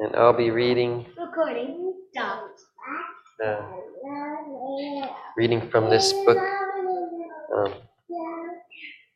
And 0.00 0.14
I'll 0.16 0.32
be 0.32 0.50
reading 0.50 1.06
Recording 1.18 1.94
stopped. 2.12 2.60
uh, 3.44 3.62
reading 5.36 5.68
from 5.70 5.90
this 5.90 6.12
book, 6.12 6.38
um, 7.56 7.74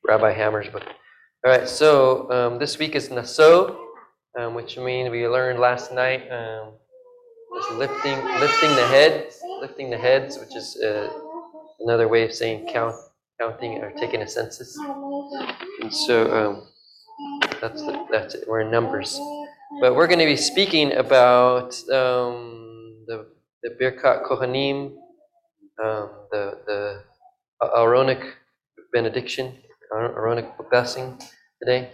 Rabbi 0.04 0.32
Hammer's 0.32 0.68
book. 0.68 0.82
All 1.44 1.52
right, 1.52 1.68
so 1.68 2.30
um, 2.30 2.58
this 2.58 2.78
week 2.78 2.94
is 2.96 3.10
Naso, 3.10 3.78
um, 4.38 4.54
which 4.54 4.76
means 4.76 5.10
we 5.10 5.26
learned 5.28 5.58
last 5.60 5.92
night 5.92 6.22
um, 6.30 6.72
is 7.58 7.76
lifting 7.76 8.16
lifting 8.40 8.70
the 8.74 8.86
heads, 8.86 9.40
lifting 9.60 9.90
the 9.90 9.98
heads, 9.98 10.38
which 10.38 10.54
is 10.56 10.76
uh, 10.82 11.08
another 11.80 12.08
way 12.08 12.24
of 12.24 12.32
saying 12.32 12.66
count, 12.72 12.96
counting 13.40 13.78
or 13.82 13.92
taking 13.92 14.22
a 14.22 14.28
census. 14.28 14.76
And 15.80 15.92
so 15.92 16.14
um, 16.36 16.66
that's 17.60 17.82
the, 17.82 18.06
that's 18.10 18.34
it. 18.34 18.44
We're 18.48 18.60
in 18.62 18.70
Numbers, 18.70 19.18
but 19.80 19.94
we're 19.94 20.06
going 20.06 20.18
to 20.18 20.26
be 20.26 20.36
speaking 20.36 20.92
about 20.94 21.74
um, 21.90 23.04
the 23.06 23.26
the 23.62 23.70
Birkat 23.80 24.26
Kohanim, 24.26 24.94
um, 25.84 26.10
the 26.32 26.58
the 26.66 27.02
Aaronic 27.62 28.36
benediction, 28.92 29.56
Aaronic 29.92 30.48
blessing 30.70 31.18
today. 31.60 31.90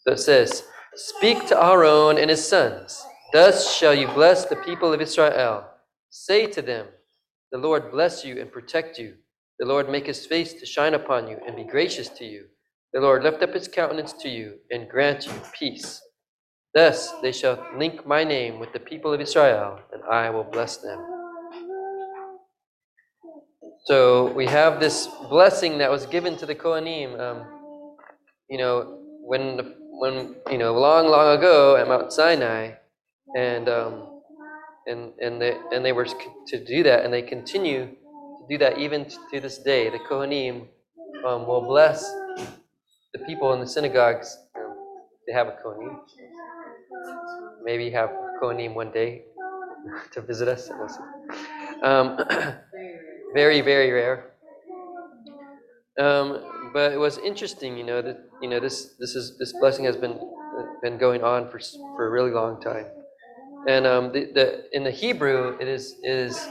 So 0.00 0.12
it 0.12 0.20
says, 0.20 0.64
"Speak 0.96 1.46
to 1.48 1.62
Aaron 1.62 2.18
and 2.18 2.30
his 2.30 2.46
sons. 2.46 3.04
Thus 3.32 3.76
shall 3.76 3.94
you 3.94 4.08
bless 4.08 4.46
the 4.46 4.56
people 4.56 4.92
of 4.92 5.00
Israel. 5.02 5.66
Say 6.10 6.46
to 6.48 6.62
them, 6.62 6.86
The 7.52 7.58
Lord 7.58 7.90
bless 7.90 8.24
you 8.24 8.40
and 8.40 8.52
protect 8.52 8.98
you. 8.98 9.16
The 9.60 9.66
Lord 9.66 9.90
make 9.90 10.06
his 10.06 10.26
face 10.26 10.54
to 10.54 10.66
shine 10.66 10.94
upon 10.94 11.28
you 11.28 11.38
and 11.46 11.56
be 11.56 11.64
gracious 11.64 12.08
to 12.10 12.24
you. 12.24 12.46
The 12.94 13.00
Lord 13.00 13.24
lift 13.24 13.42
up 13.42 13.54
his 13.54 13.68
countenance 13.68 14.14
to 14.14 14.28
you 14.30 14.58
and 14.70 14.88
grant 14.88 15.26
you 15.26 15.32
peace. 15.58 16.00
Thus 16.76 17.10
they 17.22 17.32
shall 17.32 17.58
link 17.78 18.06
my 18.06 18.22
name 18.22 18.60
with 18.60 18.74
the 18.74 18.80
people 18.80 19.14
of 19.14 19.20
Israel, 19.22 19.80
and 19.94 20.02
I 20.04 20.28
will 20.28 20.44
bless 20.44 20.76
them. 20.76 21.00
So 23.86 24.30
we 24.34 24.46
have 24.46 24.78
this 24.78 25.08
blessing 25.30 25.78
that 25.78 25.90
was 25.90 26.04
given 26.04 26.36
to 26.36 26.44
the 26.44 26.54
Kohanim. 26.54 27.18
Um, 27.18 27.46
you 28.50 28.58
know, 28.58 29.00
when 29.22 29.74
when 30.00 30.36
you 30.50 30.58
know 30.58 30.74
long, 30.74 31.08
long 31.08 31.38
ago 31.38 31.76
at 31.76 31.88
Mount 31.88 32.12
Sinai, 32.12 32.72
and 33.34 33.70
um, 33.70 34.20
and 34.86 35.14
and 35.20 35.40
they 35.40 35.56
and 35.72 35.82
they 35.82 35.92
were 35.92 36.04
to 36.04 36.64
do 36.66 36.82
that, 36.82 37.06
and 37.06 37.14
they 37.14 37.22
continue 37.22 37.86
to 37.86 38.46
do 38.50 38.58
that 38.58 38.76
even 38.78 39.06
to 39.32 39.40
this 39.40 39.58
day. 39.58 39.88
The 39.88 40.00
Kohanim 40.00 40.66
um, 41.26 41.46
will 41.46 41.62
bless 41.62 42.04
the 43.14 43.20
people 43.26 43.54
in 43.54 43.60
the 43.60 43.66
synagogues. 43.66 44.36
Um, 44.56 44.76
they 45.26 45.32
have 45.32 45.48
a 45.48 45.56
Kohanim. 45.64 46.00
Maybe 47.64 47.90
have 47.90 48.10
a 48.10 48.44
Kohanim 48.44 48.74
one 48.74 48.90
day 48.92 49.22
to 50.12 50.20
visit 50.22 50.48
us. 50.48 50.70
Um, 51.82 52.18
very, 53.34 53.60
very 53.60 53.92
rare. 53.92 54.32
Um, 55.98 56.70
but 56.74 56.92
it 56.92 56.98
was 56.98 57.18
interesting, 57.18 57.76
you 57.76 57.84
know, 57.84 58.02
that 58.02 58.18
you 58.42 58.48
know 58.48 58.60
this 58.60 58.94
this 59.00 59.14
is 59.14 59.38
this 59.38 59.52
blessing 59.60 59.84
has 59.86 59.96
been 59.96 60.18
been 60.82 60.98
going 60.98 61.22
on 61.24 61.48
for 61.50 61.58
for 61.96 62.06
a 62.06 62.10
really 62.10 62.30
long 62.32 62.60
time. 62.60 62.86
And 63.68 63.86
um, 63.86 64.12
the, 64.12 64.26
the 64.34 64.76
in 64.76 64.84
the 64.84 64.90
Hebrew, 64.90 65.56
it 65.60 65.68
is 65.68 65.94
it 66.02 66.10
is 66.12 66.48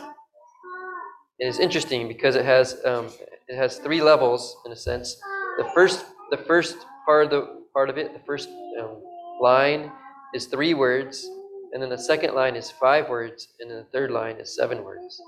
it 1.40 1.48
is 1.48 1.60
interesting 1.60 2.08
because 2.08 2.36
it 2.36 2.46
has 2.46 2.78
um, 2.86 3.08
it 3.48 3.56
has 3.58 3.78
three 3.80 4.02
levels 4.02 4.56
in 4.66 4.72
a 4.72 4.76
sense. 4.76 5.16
The 5.58 5.70
first 5.76 6.06
the 6.32 6.38
first 6.38 6.78
part 7.06 7.26
of 7.26 7.30
the 7.32 7.64
part 7.74 7.90
of 7.90 7.98
it, 7.98 8.14
the 8.14 8.24
first 8.26 8.50
um, 8.82 9.02
line 9.42 9.92
is 10.36 10.46
three 10.48 10.74
words, 10.74 11.28
and 11.72 11.82
then 11.82 11.90
the 11.90 11.98
second 11.98 12.36
line 12.36 12.56
is 12.56 12.70
five 12.70 13.10
words, 13.10 13.48
and 13.60 13.72
then 13.72 13.78
the 13.78 13.90
third 13.92 14.12
line 14.12 14.36
is 14.38 14.56
seven 14.56 14.84
words. 14.84 15.22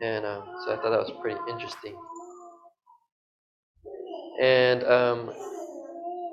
And 0.00 0.24
um, 0.24 0.44
so 0.64 0.72
I 0.72 0.76
thought 0.76 0.90
that 0.90 1.00
was 1.00 1.12
pretty 1.20 1.40
interesting. 1.50 1.96
And 4.40 4.84
um, 4.84 5.30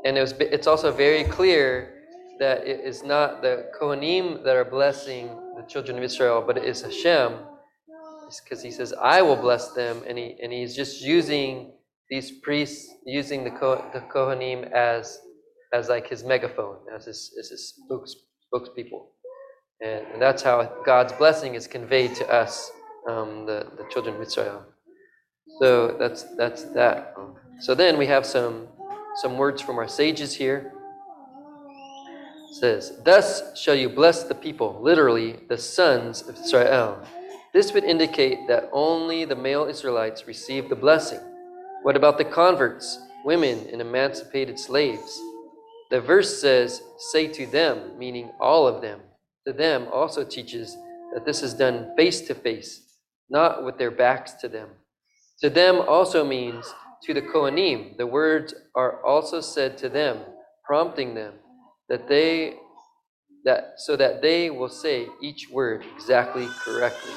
and 0.06 0.18
it 0.18 0.22
was 0.22 0.34
it's 0.40 0.68
also 0.68 0.91
very 0.91 1.24
clear 1.24 1.94
that 2.40 2.68
it 2.68 2.81
is 2.81 3.03
not 3.03 3.41
the 3.41 3.72
Kohanim 3.79 4.44
that 4.44 4.56
are 4.56 4.66
blessing 4.66 5.28
the 5.56 5.63
children 5.68 5.97
of 5.97 6.03
Israel, 6.03 6.44
but 6.45 6.57
it 6.57 6.66
is 6.66 6.81
Hashem. 6.81 7.40
Because 8.44 8.62
he 8.63 8.72
says, 8.72 8.94
"I 9.01 9.22
will 9.22 9.35
bless 9.35 9.72
them," 9.74 10.01
and 10.07 10.18
he 10.18 10.38
and 10.41 10.51
he's 10.51 10.75
just 10.75 11.01
using 11.01 11.74
these 12.09 12.40
priests, 12.45 12.91
using 13.06 13.44
the 13.44 13.51
Ko, 13.51 13.84
the 13.94 14.01
Kohanim 14.01 14.69
as 14.72 15.19
as 15.73 15.89
like 15.89 16.07
his 16.09 16.23
megaphone, 16.23 16.78
as 16.95 17.06
his 17.06 17.35
as 17.39 17.50
his 17.50 17.69
spokes, 17.75 18.16
spokespeople, 18.53 19.07
and, 19.81 20.06
and 20.13 20.22
that's 20.22 20.44
how 20.44 20.63
God's 20.85 21.13
blessing 21.13 21.56
is 21.56 21.67
conveyed 21.67 22.16
to 22.16 22.29
us, 22.34 22.72
um, 23.09 23.45
the 23.47 23.67
the 23.78 23.85
children 23.91 24.16
of 24.16 24.22
Israel. 24.22 24.66
So 25.59 25.97
that's 26.00 26.23
that's 26.38 26.63
that. 26.75 27.16
So 27.62 27.75
then 27.75 27.97
we 27.97 28.07
have 28.07 28.25
some 28.25 28.67
some 29.22 29.38
words 29.38 29.62
from 29.62 29.78
our 29.79 29.88
sages 29.89 30.35
here 30.35 30.72
says, 32.53 33.00
Thus 33.03 33.57
shall 33.59 33.75
you 33.75 33.89
bless 33.89 34.23
the 34.23 34.35
people, 34.35 34.79
literally, 34.81 35.39
the 35.50 35.57
sons 35.57 36.28
of 36.28 36.38
Israel. 36.38 37.01
This 37.53 37.73
would 37.73 37.83
indicate 37.83 38.47
that 38.47 38.69
only 38.72 39.25
the 39.25 39.35
male 39.35 39.66
Israelites 39.66 40.28
receive 40.28 40.69
the 40.69 40.75
blessing. 40.75 41.19
What 41.83 41.95
about 41.95 42.17
the 42.17 42.25
converts, 42.25 43.00
women, 43.25 43.67
and 43.72 43.81
emancipated 43.81 44.59
slaves? 44.59 45.19
The 45.94 46.02
verse 46.02 46.42
says, 46.42 46.81
Say 46.98 47.28
to 47.28 47.46
them, 47.46 48.00
meaning 48.00 48.31
all 48.40 48.66
of 48.66 48.81
them. 48.81 49.00
To 49.46 49.54
them 49.54 49.88
also 49.94 50.24
teaches 50.24 50.76
that 51.14 51.24
this 51.24 51.44
is 51.44 51.54
done 51.54 51.94
face 51.96 52.22
to 52.22 52.34
face, 52.34 52.98
not 53.30 53.64
with 53.64 53.78
their 53.78 53.92
backs 53.92 54.34
to 54.42 54.50
them. 54.50 54.70
To 55.42 55.52
them 55.52 55.76
also 55.88 56.26
means 56.26 56.66
to 57.04 57.14
the 57.14 57.22
Kohanim. 57.22 57.96
The 57.98 58.08
words 58.08 58.56
are 58.74 59.06
also 59.06 59.40
said 59.40 59.78
to 59.80 59.90
them, 59.90 60.22
prompting 60.66 61.14
them 61.14 61.36
that 61.90 62.08
they 62.08 62.56
that 63.46 63.74
so 63.78 63.96
that 63.96 64.24
they 64.24 64.50
will 64.50 64.70
say 64.70 65.06
each 65.22 65.48
word 65.52 65.86
exactly 65.96 66.48
correctly. 66.66 67.14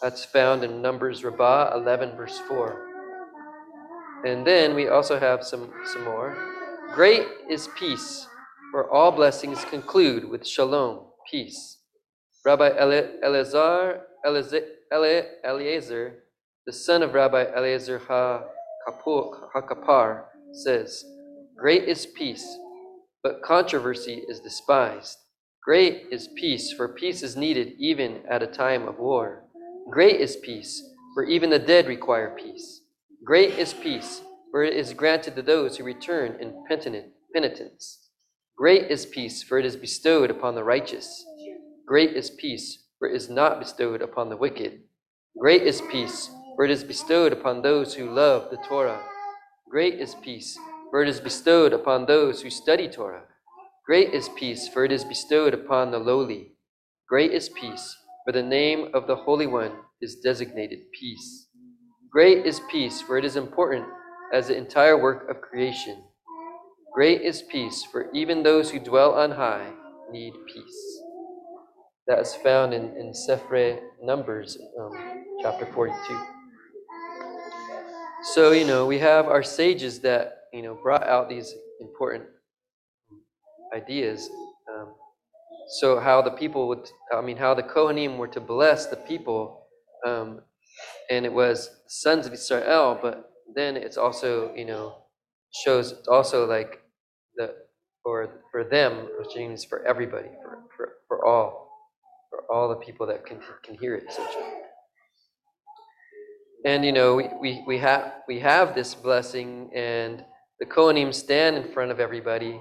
That's 0.00 0.24
found 0.24 0.62
in 0.62 0.80
Numbers 0.80 1.24
Rabbah 1.24 1.72
11 1.74 2.14
verse 2.16 2.38
4. 2.46 4.22
And 4.26 4.46
then 4.46 4.76
we 4.76 4.86
also 4.86 5.18
have 5.18 5.42
some 5.42 5.72
some 5.92 6.04
more. 6.04 6.53
Great 6.94 7.26
is 7.50 7.68
peace, 7.76 8.28
for 8.70 8.88
all 8.88 9.10
blessings 9.10 9.64
conclude 9.64 10.28
with 10.28 10.46
shalom, 10.46 11.06
peace. 11.28 11.78
Rabbi 12.46 12.68
Eleazar, 13.20 14.02
Eliezer, 14.24 16.14
the 16.64 16.72
son 16.72 17.02
of 17.02 17.12
Rabbi 17.12 17.46
Eliezer 17.52 17.98
HaKapar, 17.98 18.46
says, 20.52 21.04
Great 21.58 21.88
is 21.88 22.06
peace, 22.06 22.46
but 23.24 23.42
controversy 23.42 24.22
is 24.28 24.38
despised. 24.38 25.18
Great 25.64 26.06
is 26.12 26.28
peace, 26.36 26.70
for 26.70 26.86
peace 26.86 27.24
is 27.24 27.36
needed 27.36 27.72
even 27.76 28.22
at 28.30 28.40
a 28.40 28.46
time 28.46 28.86
of 28.86 29.00
war. 29.00 29.42
Great 29.90 30.20
is 30.20 30.36
peace, 30.36 30.80
for 31.12 31.24
even 31.24 31.50
the 31.50 31.58
dead 31.58 31.88
require 31.88 32.36
peace. 32.38 32.82
Great 33.24 33.58
is 33.58 33.74
peace, 33.74 34.22
for 34.54 34.62
it 34.62 34.72
is 34.72 34.94
granted 34.94 35.34
to 35.34 35.42
those 35.42 35.76
who 35.76 35.82
return 35.82 36.36
in 36.40 36.64
penitence. 36.68 38.10
Great 38.56 38.88
is 38.88 39.04
peace, 39.04 39.42
for 39.42 39.58
it 39.58 39.64
is 39.66 39.74
bestowed 39.74 40.30
upon 40.30 40.54
the 40.54 40.62
righteous. 40.62 41.24
Great 41.84 42.12
is 42.12 42.30
peace, 42.30 42.84
for 42.96 43.08
it 43.08 43.16
is 43.16 43.28
not 43.28 43.58
bestowed 43.58 44.00
upon 44.00 44.28
the 44.28 44.36
wicked. 44.36 44.78
Great 45.36 45.62
is 45.62 45.82
peace, 45.90 46.30
for 46.54 46.64
it 46.64 46.70
is 46.70 46.84
bestowed 46.84 47.32
upon 47.32 47.62
those 47.62 47.94
who 47.94 48.08
love 48.08 48.48
the 48.52 48.56
Torah. 48.58 49.02
Great 49.68 49.98
is 49.98 50.14
peace, 50.22 50.56
for 50.88 51.02
it 51.02 51.08
is 51.08 51.18
bestowed 51.18 51.72
upon 51.72 52.06
those 52.06 52.40
who 52.40 52.48
study 52.48 52.88
Torah. 52.88 53.24
Great 53.84 54.14
is 54.14 54.28
peace, 54.36 54.68
for 54.68 54.84
it 54.84 54.92
is 54.92 55.02
bestowed 55.02 55.52
upon 55.52 55.90
the 55.90 55.98
lowly. 55.98 56.52
Great 57.08 57.32
is 57.32 57.48
peace, 57.48 57.96
for 58.24 58.30
the 58.30 58.40
name 58.40 58.86
of 58.94 59.08
the 59.08 59.16
Holy 59.16 59.48
One 59.48 59.72
is 60.00 60.20
designated 60.22 60.92
peace. 60.92 61.48
Great 62.12 62.46
is 62.46 62.60
peace, 62.70 63.02
for 63.02 63.18
it 63.18 63.24
is 63.24 63.34
important 63.34 63.84
as 64.32 64.48
the 64.48 64.56
entire 64.56 65.00
work 65.00 65.28
of 65.28 65.40
creation. 65.40 66.02
Great 66.94 67.22
is 67.22 67.42
peace, 67.42 67.84
for 67.84 68.10
even 68.12 68.42
those 68.42 68.70
who 68.70 68.78
dwell 68.78 69.14
on 69.14 69.32
high 69.32 69.70
need 70.10 70.32
peace. 70.52 71.00
That 72.06 72.20
is 72.20 72.34
found 72.34 72.74
in, 72.74 72.96
in 72.96 73.12
Sifre 73.12 73.80
Numbers, 74.02 74.58
um, 74.80 74.92
chapter 75.42 75.66
42. 75.66 75.94
So, 78.34 78.52
you 78.52 78.66
know, 78.66 78.86
we 78.86 78.98
have 79.00 79.26
our 79.26 79.42
sages 79.42 80.00
that 80.00 80.38
you 80.54 80.62
know, 80.62 80.74
brought 80.80 81.02
out 81.06 81.28
these 81.28 81.52
important 81.80 82.24
ideas. 83.74 84.30
Um, 84.72 84.94
so 85.68 85.98
how 85.98 86.22
the 86.22 86.30
people 86.30 86.68
would, 86.68 86.88
I 87.12 87.20
mean, 87.20 87.36
how 87.36 87.54
the 87.54 87.62
Kohanim 87.62 88.16
were 88.18 88.28
to 88.28 88.40
bless 88.40 88.86
the 88.86 88.96
people, 88.96 89.66
um, 90.06 90.40
and 91.10 91.26
it 91.26 91.32
was 91.32 91.70
sons 91.88 92.26
of 92.26 92.32
Israel, 92.32 92.98
but 93.02 93.30
then 93.54 93.76
it's 93.76 93.96
also, 93.96 94.54
you 94.54 94.64
know, 94.64 94.96
shows 95.52 95.92
it's 95.92 96.08
also 96.08 96.46
like 96.46 96.82
the 97.36 97.54
for 98.02 98.42
for 98.50 98.64
them, 98.64 99.08
which 99.18 99.34
means 99.36 99.64
for 99.64 99.84
everybody, 99.86 100.28
for, 100.42 100.58
for, 100.76 100.92
for 101.08 101.26
all, 101.26 101.70
for 102.30 102.44
all 102.52 102.68
the 102.68 102.76
people 102.76 103.06
that 103.06 103.24
can, 103.26 103.40
can 103.64 103.76
hear 103.78 103.94
it. 103.94 104.04
And 106.64 106.84
you 106.84 106.92
know, 106.92 107.14
we, 107.16 107.28
we, 107.40 107.64
we 107.66 107.78
have 107.78 108.14
we 108.26 108.40
have 108.40 108.74
this 108.74 108.94
blessing, 108.94 109.70
and 109.74 110.24
the 110.60 110.66
Kohanim 110.66 111.12
stand 111.12 111.56
in 111.56 111.72
front 111.72 111.90
of 111.90 112.00
everybody. 112.00 112.60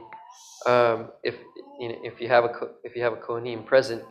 Um, 0.66 1.10
if 1.24 1.36
you 1.80 1.90
know, 1.90 1.96
if 2.04 2.20
you 2.20 2.28
have 2.28 2.46
a 2.46 2.52
if 2.84 2.96
you 2.96 3.04
have 3.04 3.14
a 3.14 3.18
Kohanim 3.18 3.66
present, 3.66 4.04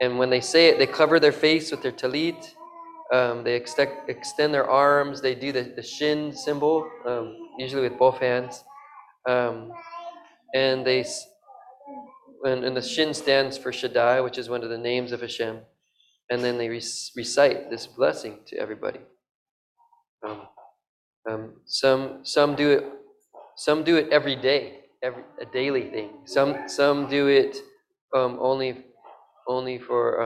and 0.00 0.18
when 0.18 0.30
they 0.30 0.40
say 0.40 0.66
it, 0.68 0.78
they 0.78 0.86
cover 0.86 1.20
their 1.20 1.32
face 1.32 1.70
with 1.70 1.82
their 1.82 1.92
talit. 1.92 2.54
Um, 3.12 3.42
they 3.42 3.56
extend, 3.56 3.90
extend 4.08 4.54
their 4.54 4.68
arms. 4.70 5.20
They 5.20 5.34
do 5.34 5.52
the, 5.52 5.72
the 5.76 5.82
shin 5.82 6.34
symbol, 6.34 6.88
um, 7.06 7.36
usually 7.58 7.82
with 7.82 7.98
both 7.98 8.18
hands. 8.18 8.62
Um, 9.28 9.72
and 10.54 10.86
they 10.86 11.04
and, 12.44 12.64
and 12.64 12.76
the 12.76 12.82
shin 12.82 13.12
stands 13.12 13.58
for 13.58 13.72
Shaddai, 13.72 14.20
which 14.20 14.38
is 14.38 14.48
one 14.48 14.62
of 14.62 14.70
the 14.70 14.78
names 14.78 15.12
of 15.12 15.20
Hashem. 15.20 15.58
And 16.30 16.42
then 16.42 16.58
they 16.58 16.68
rec- 16.68 16.82
recite 17.16 17.70
this 17.70 17.86
blessing 17.86 18.38
to 18.46 18.56
everybody. 18.56 19.00
Um, 20.26 20.42
um, 21.28 21.52
some 21.66 22.20
some 22.24 22.54
do 22.54 22.70
it 22.70 22.84
some 23.56 23.84
do 23.84 23.96
it 23.96 24.08
every 24.10 24.36
day, 24.36 24.80
every 25.02 25.22
a 25.40 25.44
daily 25.46 25.90
thing. 25.90 26.10
Some 26.24 26.68
some 26.68 27.08
do 27.08 27.26
it 27.26 27.58
um, 28.14 28.38
only 28.40 28.84
only 29.48 29.78
for 29.78 30.22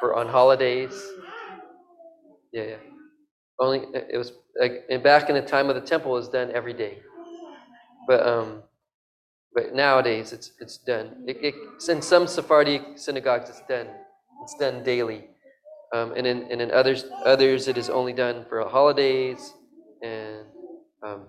for 0.00 0.16
on 0.16 0.28
holidays. 0.28 0.92
Yeah, 2.52 2.64
yeah. 2.64 2.76
Only 3.58 3.80
it 3.94 4.08
it 4.14 4.18
was 4.18 4.32
like 4.60 4.84
and 4.90 5.02
back 5.02 5.28
in 5.28 5.34
the 5.36 5.42
time 5.42 5.68
of 5.68 5.74
the 5.76 5.80
temple, 5.82 6.12
it 6.16 6.20
was 6.20 6.28
done 6.28 6.50
every 6.52 6.74
day. 6.74 6.98
But 8.06 8.26
um, 8.26 8.62
but 9.54 9.74
nowadays 9.74 10.32
it's 10.32 10.52
it's 10.60 10.78
done. 10.78 11.24
It, 11.26 11.38
it, 11.42 11.54
in 11.90 12.02
some 12.02 12.26
Sephardi 12.26 12.80
synagogues, 12.96 13.50
it's 13.50 13.62
done. 13.68 13.88
It's 14.42 14.54
done 14.54 14.82
daily, 14.84 15.28
um, 15.94 16.12
and 16.16 16.26
in 16.26 16.44
and 16.50 16.62
in 16.62 16.70
others 16.70 17.04
others 17.26 17.68
it 17.68 17.78
is 17.78 17.90
only 17.90 18.12
done 18.12 18.46
for 18.48 18.66
holidays, 18.68 19.54
and 20.02 20.46
um, 21.06 21.26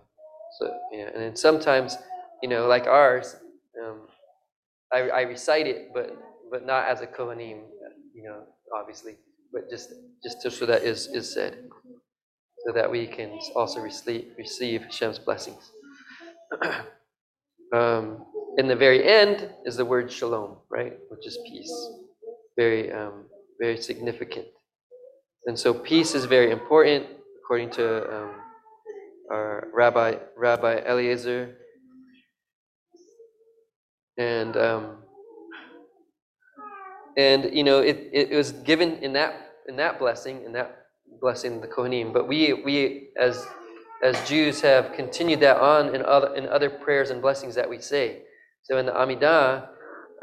so 0.60 0.74
yeah. 0.94 1.10
And 1.14 1.24
then 1.24 1.36
sometimes, 1.36 1.98
you 2.44 2.50
know, 2.50 2.68
like 2.68 2.88
ours, 2.88 3.36
um, 3.84 4.02
I, 4.94 5.10
I 5.10 5.22
recite 5.22 5.68
it, 5.68 5.92
but 5.94 6.18
but 6.52 6.66
not 6.66 6.88
as 6.88 7.02
a 7.02 7.08
kohanim, 7.08 7.62
you 8.14 8.24
know, 8.24 8.44
obviously, 8.76 9.16
but 9.52 9.70
just 9.70 9.94
just 10.24 10.42
to 10.42 10.52
so 10.52 10.66
that 10.66 10.84
is 10.84 11.08
is 11.08 11.34
said, 11.34 11.58
so 12.66 12.74
that 12.74 12.90
we 12.90 13.08
can 13.08 13.40
also 13.56 13.82
receive 13.82 14.34
receive 14.38 14.84
Hashem's 14.84 15.20
blessings. 15.20 15.72
um, 17.74 18.26
in 18.58 18.68
the 18.68 18.76
very 18.76 19.04
end 19.04 19.50
is 19.66 19.78
the 19.78 19.86
word 19.86 20.12
shalom, 20.12 20.58
right, 20.70 20.98
which 21.10 21.26
is 21.26 21.38
peace, 21.48 21.74
very 22.58 22.92
um, 22.92 23.26
very 23.60 23.78
significant, 23.78 24.48
and 25.46 25.58
so 25.58 25.74
peace 25.74 26.16
is 26.16 26.26
very 26.26 26.52
important 26.52 27.06
according 27.44 27.70
to 27.72 28.16
um, 28.16 28.32
our 29.32 29.68
Rabbi 29.74 30.16
Rabbi 30.38 30.82
Eliezer, 30.86 31.56
and 34.18 34.56
um, 34.58 35.01
and 37.18 37.56
you 37.56 37.64
know 37.64 37.80
it, 37.80 38.10
it 38.14 38.32
was 38.32 38.52
given 38.54 38.98
in 38.98 39.14
that 39.14 39.54
in 39.68 39.76
that 39.78 40.00
blessing 40.00 40.44
in 40.46 40.54
that 40.54 40.86
blessing 41.22 41.62
the 41.62 41.68
Kohanim, 41.68 42.14
but 42.14 42.28
we 42.28 42.54
we 42.54 43.10
as 43.20 43.46
as 44.04 44.16
Jews 44.28 44.62
have 44.62 44.94
continued 44.94 45.40
that 45.42 45.58
on 45.58 45.96
in 45.96 46.04
other 46.04 46.36
in 46.36 46.48
other 46.48 46.70
prayers 46.70 47.10
and 47.12 47.22
blessings 47.22 47.56
that 47.56 47.70
we 47.70 47.80
say. 47.80 48.24
So 48.64 48.78
in 48.78 48.86
the 48.86 48.92
Amidah, 48.94 49.68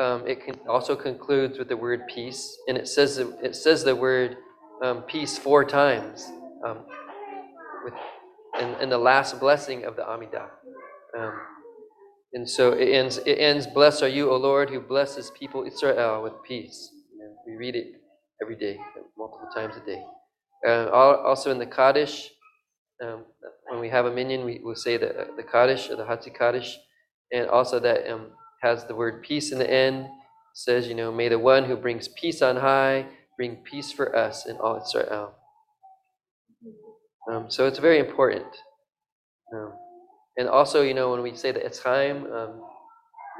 um, 0.01 0.27
it 0.27 0.45
can 0.45 0.57
also 0.69 0.97
concludes 0.97 1.59
with 1.59 1.69
the 1.69 1.77
word 1.77 2.07
peace, 2.09 2.57
and 2.69 2.79
it 2.79 2.89
says 2.89 3.19
it 3.19 3.57
says 3.57 3.85
the 3.85 3.97
word 3.97 4.37
um, 4.83 5.03
peace 5.03 5.39
four 5.39 5.65
times 5.65 6.27
um, 6.65 6.79
with 7.85 7.95
in, 8.61 8.75
in 8.83 8.89
the 8.91 8.99
last 8.99 9.41
blessing 9.41 9.85
of 9.85 9.97
the 9.97 10.03
Amidah. 10.03 10.49
And 12.35 12.49
so 12.49 12.73
it 12.73 12.89
ends, 12.91 13.19
it 13.19 13.39
ends, 13.39 13.67
Blessed 13.67 14.03
are 14.03 14.09
you, 14.09 14.31
O 14.31 14.37
Lord, 14.37 14.71
who 14.71 14.81
blesses 14.81 15.33
people 15.39 15.65
Israel 15.65 16.23
with 16.23 16.35
peace. 16.47 16.91
And 17.21 17.35
we 17.47 17.57
read 17.57 17.75
it 17.75 17.95
every 18.43 18.57
day, 18.57 18.79
multiple 19.17 19.49
times 19.55 19.75
a 19.77 19.87
day. 19.87 20.03
Uh, 20.67 20.89
also 20.91 21.51
in 21.51 21.59
the 21.59 21.67
Kaddish, 21.67 22.31
um, 23.03 23.25
when 23.69 23.81
we 23.81 23.89
have 23.89 24.07
a 24.07 24.11
minyan, 24.11 24.45
we 24.45 24.61
will 24.63 24.75
say 24.75 24.97
the, 24.97 25.29
the 25.37 25.43
Kaddish 25.43 25.89
or 25.89 25.97
the 25.97 26.05
Hatzi 26.05 26.37
Kaddish. 26.37 26.77
And 27.33 27.49
also 27.49 27.81
that 27.81 28.11
um, 28.13 28.33
has 28.63 28.85
the 28.87 28.95
word 28.95 29.23
peace 29.23 29.53
in 29.53 29.59
the 29.59 29.71
end. 29.71 30.05
It 30.05 30.11
says, 30.55 30.89
you 30.89 30.95
know, 30.95 31.11
may 31.13 31.29
the 31.29 31.39
one 31.39 31.65
who 31.65 31.77
brings 31.77 32.09
peace 32.09 32.43
on 32.43 32.57
high 32.57 33.07
bring 33.39 33.57
peace 33.57 33.93
for 33.93 34.15
us 34.17 34.47
in 34.47 34.57
all 34.57 34.83
Israel. 34.85 35.35
Um, 37.31 37.47
so 37.49 37.67
it's 37.67 37.79
very 37.79 38.01
important. 38.01 38.47
Um, 39.55 39.73
and 40.39 40.49
also, 40.49 40.83
you 40.83 40.95
know, 40.95 41.11
when 41.11 41.21
we 41.23 41.35
say 41.35 41.51
the 41.51 41.59
Etz 41.59 41.83
Chaim, 41.83 42.33
um, 42.33 42.63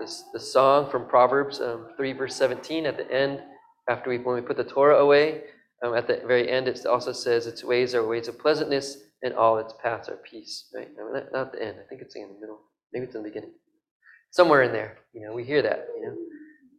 this 0.01 0.25
the 0.33 0.41
song 0.41 0.91
from 0.91 1.07
Proverbs 1.07 1.61
um, 1.61 1.87
3, 1.97 2.13
verse 2.13 2.35
17, 2.35 2.87
at 2.87 2.97
the 2.97 3.11
end, 3.11 3.41
after 3.89 4.11
we 4.11 4.19
when 4.19 4.35
we 4.35 4.41
put 4.41 4.57
the 4.57 4.65
Torah 4.65 4.99
away, 4.99 5.45
um, 5.85 5.95
at 5.95 6.09
the 6.09 6.21
very 6.27 6.51
end, 6.51 6.67
it 6.67 6.85
also 6.87 7.13
says 7.13 7.47
its 7.47 7.63
ways 7.63 7.95
are 7.95 8.05
ways 8.05 8.27
of 8.27 8.37
pleasantness, 8.37 8.97
and 9.23 9.33
all 9.35 9.59
its 9.59 9.73
paths 9.81 10.09
are 10.09 10.17
peace. 10.17 10.69
Right? 10.75 10.89
No, 10.97 11.13
not, 11.13 11.33
not 11.33 11.53
the 11.53 11.63
end. 11.63 11.77
I 11.81 11.89
think 11.89 12.03
it's 12.03 12.17
in 12.17 12.29
the 12.35 12.41
middle. 12.41 12.59
Maybe 12.93 13.07
it's 13.07 13.15
in 13.15 13.23
the 13.23 13.29
beginning. 13.29 13.53
Somewhere 14.31 14.65
in 14.65 14.73
there, 14.73 14.99
you 15.13 15.23
know, 15.23 15.33
we 15.33 15.45
hear 15.45 15.63
that. 15.63 15.87
You 15.97 16.07
know, 16.07 16.17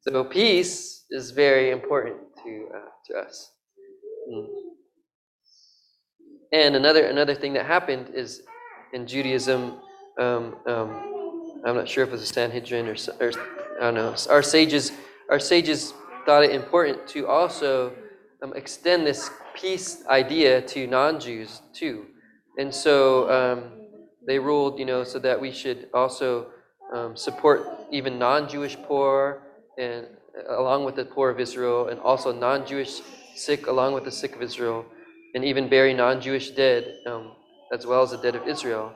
so 0.01 0.24
peace 0.25 1.06
is 1.12 1.31
very 1.31 1.71
important 1.71 2.18
to 2.44 2.68
uh, 2.75 2.89
to 3.06 3.19
us. 3.19 3.51
Mm. 4.30 4.48
And 6.51 6.75
another 6.75 7.06
another 7.06 7.36
thing 7.36 7.54
that 7.54 7.66
happened 7.66 8.12
is 8.13 8.42
in 8.92 9.07
Judaism. 9.07 9.80
Um, 10.17 10.56
um, 10.65 11.61
I'm 11.65 11.75
not 11.75 11.88
sure 11.88 12.03
if 12.03 12.09
it 12.09 12.13
was 12.13 12.21
a 12.21 12.25
Sanhedrin 12.25 12.88
or, 12.88 12.95
or 13.19 13.31
I 13.79 13.81
don't 13.81 13.94
know. 13.95 14.15
Our 14.29 14.41
sages 14.41 14.91
our 15.29 15.39
sages 15.39 15.94
thought 16.25 16.44
it 16.44 16.51
important 16.51 17.07
to 17.09 17.27
also 17.27 17.94
um, 18.41 18.53
extend 18.56 19.06
this 19.06 19.29
peace 19.53 20.03
idea 20.07 20.61
to 20.61 20.88
non-Jews 20.88 21.61
too. 21.73 22.06
And 22.57 22.73
so 22.73 23.29
um, 23.29 23.63
they 24.25 24.39
ruled, 24.39 24.79
you 24.79 24.85
know, 24.85 25.03
so 25.03 25.19
that 25.19 25.39
we 25.39 25.51
should 25.51 25.88
also 25.94 26.47
um, 26.94 27.15
support 27.15 27.67
even 27.91 28.17
non-Jewish 28.17 28.75
poor 28.88 29.44
and 29.78 30.07
uh, 30.37 30.59
along 30.59 30.85
with 30.85 30.95
the 30.95 31.06
poor 31.06 31.30
of 31.30 31.39
Israel, 31.39 31.87
and 31.87 31.99
also 31.99 32.31
non-Jewish 32.31 33.01
sick 33.35 33.68
along 33.68 33.94
with 33.94 34.04
the 34.04 34.11
sick 34.11 34.35
of 34.35 34.42
Israel, 34.42 34.85
and 35.35 35.45
even 35.45 35.69
bury 35.69 35.94
non-Jewish 35.94 36.51
dead 36.51 36.97
um, 37.07 37.31
as 37.71 37.85
well 37.85 38.01
as 38.01 38.11
the 38.11 38.18
dead 38.18 38.35
of 38.35 38.47
Israel. 38.47 38.92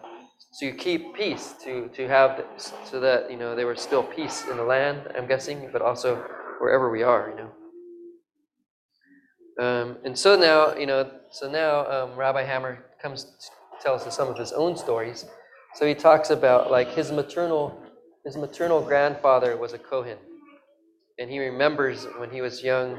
So 0.52 0.66
you 0.66 0.74
keep 0.74 1.16
peace 1.16 1.54
to 1.64 1.88
to 1.90 2.08
have 2.08 2.44
so 2.86 3.00
that 3.00 3.32
you 3.32 3.38
know 3.38 3.56
there 3.56 3.68
was 3.68 3.82
still 3.82 4.04
peace 4.04 4.46
in 4.50 4.58
the 4.58 4.64
land. 4.64 5.12
I'm 5.18 5.28
guessing, 5.28 5.70
but 5.72 5.82
also 5.82 6.16
wherever 6.60 6.92
we 6.92 7.04
are, 7.04 7.30
you 7.30 7.36
know. 7.36 7.52
Um, 9.60 9.98
and 10.04 10.18
so 10.18 10.36
now, 10.36 10.76
you 10.76 10.88
know, 10.88 11.10
so 11.32 11.50
now 11.50 11.86
um, 11.86 12.18
Rabbi 12.18 12.44
Hammer 12.44 12.86
comes 13.02 13.26
to 13.26 13.30
tell 13.82 13.96
us 13.96 14.16
some 14.16 14.28
of 14.28 14.38
his 14.38 14.52
own 14.52 14.76
stories. 14.76 15.26
So 15.76 15.86
he 15.86 15.94
talks 15.94 16.30
about 16.32 16.72
like 16.72 16.90
his 16.90 17.12
maternal, 17.12 17.78
his 18.26 18.36
maternal 18.38 18.82
grandfather 18.82 19.58
was 19.58 19.74
a 19.74 19.78
Kohen, 19.78 20.18
and 21.20 21.30
he 21.30 21.40
remembers 21.40 22.06
when 22.18 22.32
he 22.32 22.42
was 22.42 22.64
young, 22.64 22.98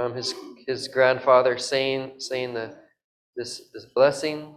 um, 0.00 0.14
his 0.14 0.34
his 0.66 0.88
grandfather 0.88 1.58
saying 1.58 2.14
saying 2.18 2.54
the 2.54 2.76
this 3.36 3.70
this 3.72 3.86
blessing, 3.94 4.56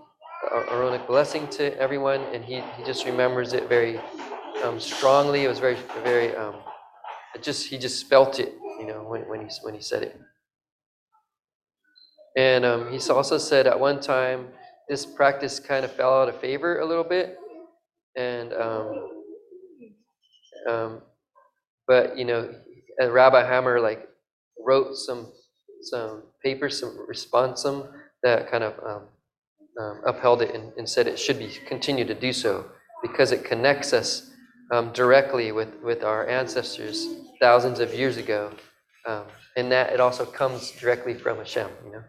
Aaronic 0.51 1.07
blessing 1.07 1.47
to 1.49 1.77
everyone, 1.79 2.21
and 2.33 2.43
he 2.43 2.61
he 2.77 2.83
just 2.85 3.05
remembers 3.05 3.53
it 3.53 3.67
very 3.69 3.99
um, 4.63 4.79
strongly. 4.79 5.43
It 5.43 5.47
was 5.47 5.59
very 5.59 5.77
very 6.03 6.35
um, 6.35 6.55
it 7.35 7.43
just 7.43 7.67
he 7.67 7.77
just 7.77 8.07
felt 8.07 8.39
it, 8.39 8.53
you 8.79 8.87
know, 8.87 9.03
when 9.03 9.21
when 9.29 9.41
he 9.41 9.47
when 9.63 9.73
he 9.73 9.81
said 9.81 10.03
it. 10.03 10.19
And 12.37 12.65
um, 12.65 12.91
he's 12.91 13.09
also 13.09 13.37
said 13.37 13.67
at 13.67 13.79
one 13.79 13.99
time 13.99 14.49
this 14.89 15.05
practice 15.05 15.59
kind 15.59 15.83
of 15.83 15.91
fell 15.91 16.21
out 16.21 16.29
of 16.29 16.39
favor 16.39 16.79
a 16.79 16.85
little 16.85 17.03
bit, 17.03 17.37
and 18.15 18.53
um, 18.53 19.09
um, 20.69 21.01
but 21.87 22.17
you 22.17 22.25
know, 22.25 22.53
Rabbi 22.99 23.43
Hammer 23.43 23.79
like 23.79 24.07
wrote 24.63 24.95
some 24.95 25.31
some 25.81 26.23
papers, 26.43 26.79
some 26.79 26.97
responsum 27.09 27.91
that 28.23 28.49
kind 28.49 28.63
of 28.63 28.73
um, 28.85 29.03
um, 29.79 30.01
upheld 30.05 30.41
it 30.41 30.53
and, 30.55 30.73
and 30.77 30.89
said 30.89 31.07
it 31.07 31.19
should 31.19 31.39
be 31.39 31.49
continue 31.67 32.05
to 32.05 32.15
do 32.15 32.33
so 32.33 32.65
because 33.01 33.31
it 33.31 33.43
connects 33.43 33.93
us 33.93 34.31
um, 34.71 34.91
directly 34.93 35.51
with 35.51 35.75
with 35.83 36.03
our 36.03 36.27
ancestors 36.27 37.07
thousands 37.41 37.79
of 37.79 37.93
years 37.93 38.17
ago, 38.17 38.51
um, 39.07 39.23
and 39.55 39.71
that 39.71 39.93
it 39.93 39.99
also 39.99 40.25
comes 40.25 40.71
directly 40.71 41.13
from 41.13 41.37
Hashem. 41.37 41.69
You 41.85 41.91
know. 41.93 42.03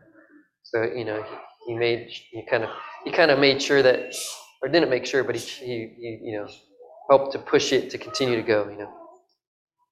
So 0.65 0.83
you 0.85 1.05
know, 1.05 1.23
he, 1.67 1.73
he 1.73 1.79
made 1.79 2.09
he 2.31 2.45
kind 2.51 2.65
of 2.65 2.71
he 3.05 3.11
kind 3.13 3.31
of 3.31 3.39
made 3.39 3.63
sure 3.63 3.83
that, 3.83 4.15
or 4.63 4.69
didn't 4.69 4.91
make 4.91 5.07
sure, 5.07 5.25
but 5.25 5.37
he, 5.37 5.43
he, 5.67 5.95
he 5.99 6.21
you 6.25 6.39
know 6.39 6.49
helped 7.11 7.33
to 7.33 7.39
push 7.39 7.73
it 7.73 7.91
to 7.91 7.99
continue 7.99 8.37
to 8.37 8.43
go. 8.43 8.69
You 8.69 8.79
know. 8.79 8.93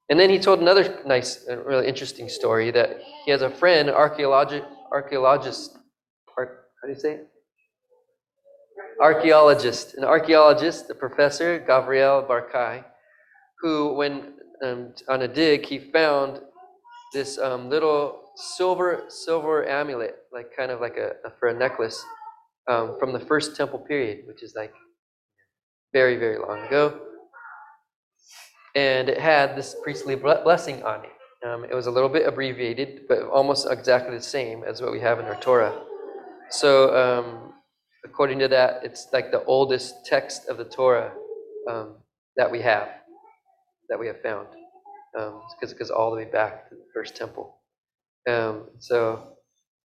And 0.08 0.20
then 0.20 0.30
he 0.30 0.38
told 0.38 0.60
another 0.60 1.00
nice, 1.04 1.46
uh, 1.48 1.58
really 1.64 1.86
interesting 1.88 2.28
story 2.28 2.70
that 2.70 3.00
he 3.24 3.30
has 3.32 3.42
a 3.42 3.50
friend, 3.50 3.88
archaeologi- 3.88 4.64
archaeologist, 4.92 5.76
ar- 6.38 6.66
how 6.80 6.86
do 6.88 6.94
you 6.94 7.00
say 7.00 7.12
it? 7.14 7.28
Archaeologist, 9.00 9.94
an 9.94 10.04
archaeologist, 10.04 10.90
a 10.90 10.94
professor, 10.94 11.58
Gabriel 11.58 12.22
Barkai, 12.28 12.84
who, 13.60 13.94
when 13.94 14.34
um, 14.64 14.92
on 15.08 15.22
a 15.22 15.28
dig, 15.28 15.66
he 15.66 15.78
found 15.78 16.40
this 17.12 17.38
um, 17.38 17.68
little 17.68 18.30
silver 18.36 19.04
silver 19.08 19.66
amulet, 19.68 20.16
like 20.32 20.54
kind 20.56 20.70
of 20.70 20.80
like 20.80 20.96
a, 20.96 21.12
a 21.26 21.30
for 21.38 21.48
a 21.48 21.54
necklace, 21.54 22.02
um, 22.68 22.96
from 22.98 23.12
the 23.12 23.20
first 23.20 23.56
temple 23.56 23.78
period, 23.78 24.26
which 24.26 24.42
is 24.42 24.54
like 24.54 24.72
very 25.92 26.16
very 26.16 26.38
long 26.38 26.60
ago 26.66 27.00
and 28.76 29.08
it 29.08 29.18
had 29.18 29.56
this 29.56 29.74
priestly 29.82 30.14
blessing 30.14 30.82
on 30.84 31.02
it. 31.02 31.46
Um, 31.46 31.64
it 31.64 31.74
was 31.74 31.86
a 31.86 31.90
little 31.90 32.10
bit 32.10 32.26
abbreviated, 32.26 33.02
but 33.08 33.22
almost 33.22 33.66
exactly 33.70 34.14
the 34.14 34.22
same 34.22 34.64
as 34.64 34.82
what 34.82 34.92
we 34.92 35.00
have 35.00 35.18
in 35.18 35.24
our 35.24 35.40
Torah. 35.40 35.82
So, 36.50 36.94
um, 36.94 37.54
according 38.06 38.38
to 38.38 38.48
that, 38.48 38.80
it's 38.84 39.08
like 39.12 39.30
the 39.30 39.44
oldest 39.44 40.06
text 40.06 40.48
of 40.48 40.56
the 40.56 40.64
Torah 40.64 41.12
um, 41.70 41.96
that 42.36 42.50
we 42.50 42.62
have, 42.62 42.88
that 43.90 43.98
we 43.98 44.06
have 44.06 44.22
found, 44.22 44.48
because 45.12 45.72
it 45.72 45.78
goes 45.78 45.90
all 45.90 46.10
the 46.10 46.16
way 46.16 46.24
back 46.24 46.68
to 46.68 46.74
the 46.74 46.86
first 46.94 47.16
temple. 47.16 47.58
Um, 48.28 48.68
so, 48.78 49.36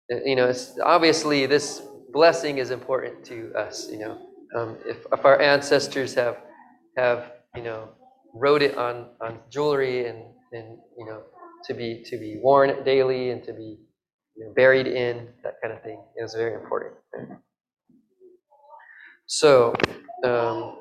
you 0.10 0.36
know, 0.36 0.48
it's 0.48 0.78
obviously 0.84 1.46
this 1.46 1.82
blessing 2.12 2.58
is 2.58 2.72
important 2.72 3.26
to 3.26 3.54
us. 3.56 3.90
You 3.92 4.00
know, 4.00 4.18
um, 4.56 4.78
if, 4.86 5.06
if 5.12 5.26
our 5.26 5.40
ancestors 5.42 6.16
have 6.16 6.38
have 6.98 7.34
you 7.56 7.64
know 7.64 7.90
wrote 8.34 8.62
it 8.62 8.78
on, 8.78 9.08
on 9.22 9.40
jewelry 9.50 10.08
and, 10.08 10.20
and 10.54 10.78
you 10.98 11.06
know 11.06 11.24
to 11.66 11.74
be 11.74 12.04
to 12.06 12.18
be 12.18 12.40
worn 12.42 12.84
daily 12.84 13.32
and 13.32 13.44
to 13.44 13.54
be 13.54 13.78
you 14.36 14.46
know, 14.46 14.54
buried 14.56 14.88
in 14.88 15.28
that 15.44 15.56
kind 15.62 15.74
of 15.74 15.82
thing 15.84 16.02
it 16.16 16.24
was 16.24 16.34
very 16.34 16.54
important. 16.54 16.94
So 19.28 19.74
um, 20.24 20.78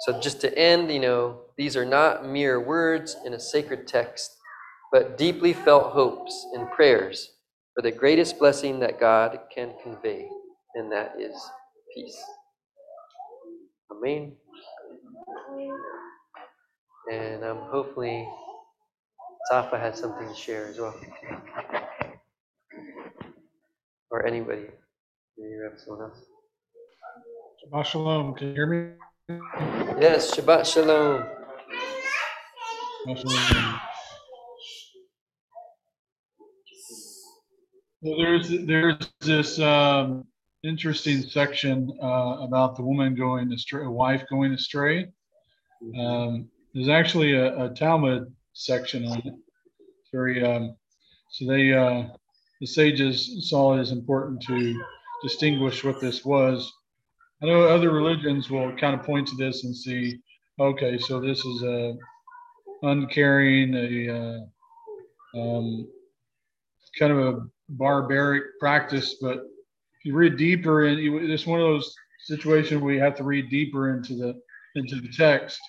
so 0.00 0.20
just 0.20 0.40
to 0.42 0.58
end, 0.58 0.92
you 0.92 1.00
know, 1.00 1.40
these 1.56 1.76
are 1.76 1.84
not 1.84 2.26
mere 2.26 2.60
words 2.60 3.16
in 3.24 3.34
a 3.34 3.40
sacred 3.40 3.86
text, 3.88 4.36
but 4.92 5.18
deeply 5.18 5.52
felt 5.52 5.92
hopes 5.92 6.46
and 6.54 6.70
prayers 6.70 7.32
for 7.74 7.82
the 7.82 7.92
greatest 7.92 8.38
blessing 8.38 8.80
that 8.80 9.00
God 9.00 9.38
can 9.54 9.74
convey, 9.82 10.28
and 10.74 10.92
that 10.92 11.14
is 11.18 11.34
peace. 11.94 12.22
Amen. 13.92 14.36
And 17.12 17.44
um, 17.44 17.58
hopefully, 17.70 18.28
Safa 19.50 19.78
has 19.78 19.98
something 19.98 20.28
to 20.28 20.34
share 20.34 20.68
as 20.68 20.78
well. 20.78 20.94
Or 24.10 24.26
anybody. 24.26 24.66
Maybe 25.38 25.50
you 25.50 25.68
have 25.70 25.80
someone 25.80 26.10
else. 26.10 26.37
Shabbat 27.68 27.84
shalom. 27.84 28.34
Can 28.34 28.48
you 28.48 28.54
hear 28.54 28.66
me? 28.66 29.38
Yes, 30.00 30.34
Shabbat 30.34 30.64
Shalom. 30.64 31.24
Shabbat 33.06 33.18
shalom. 33.18 33.80
Well, 38.00 38.18
there's 38.18 38.66
there's 38.66 39.10
this 39.20 39.60
um, 39.60 40.24
interesting 40.62 41.20
section 41.22 41.92
uh, 42.02 42.38
about 42.40 42.76
the 42.76 42.82
woman 42.82 43.14
going 43.14 43.52
astray, 43.52 43.84
a 43.84 43.90
wife 43.90 44.24
going 44.30 44.52
astray. 44.52 45.08
Um, 45.98 46.48
there's 46.72 46.88
actually 46.88 47.34
a, 47.34 47.66
a 47.66 47.74
Talmud 47.74 48.32
section 48.54 49.04
on 49.04 49.18
it. 49.18 49.34
It's 49.80 50.10
very 50.10 50.42
um, 50.42 50.74
so 51.32 51.46
they 51.46 51.74
uh, 51.74 52.04
the 52.60 52.66
sages 52.66 53.46
saw 53.50 53.76
it 53.76 53.80
as 53.80 53.90
important 53.92 54.40
to 54.42 54.82
distinguish 55.22 55.84
what 55.84 56.00
this 56.00 56.24
was. 56.24 56.72
I 57.42 57.46
know 57.46 57.68
other 57.68 57.90
religions 57.90 58.50
will 58.50 58.74
kind 58.76 58.98
of 58.98 59.06
point 59.06 59.28
to 59.28 59.36
this 59.36 59.64
and 59.64 59.76
see, 59.76 60.18
okay, 60.58 60.98
so 60.98 61.20
this 61.20 61.44
is 61.44 61.62
a 61.62 61.96
uncaring, 62.82 63.74
a 63.74 64.44
uh, 65.36 65.40
um, 65.40 65.88
kind 66.98 67.12
of 67.12 67.18
a 67.18 67.46
barbaric 67.68 68.58
practice. 68.58 69.16
But 69.20 69.38
if 69.38 70.04
you 70.04 70.14
read 70.14 70.36
deeper, 70.36 70.86
you- 70.86 71.18
it's 71.18 71.46
one 71.46 71.60
of 71.60 71.66
those 71.66 71.94
situations 72.24 72.82
where 72.82 72.94
you 72.94 73.00
have 73.00 73.16
to 73.16 73.24
read 73.24 73.50
deeper 73.50 73.94
into 73.96 74.14
the 74.14 74.40
into 74.74 74.96
the 75.00 75.08
text. 75.08 75.60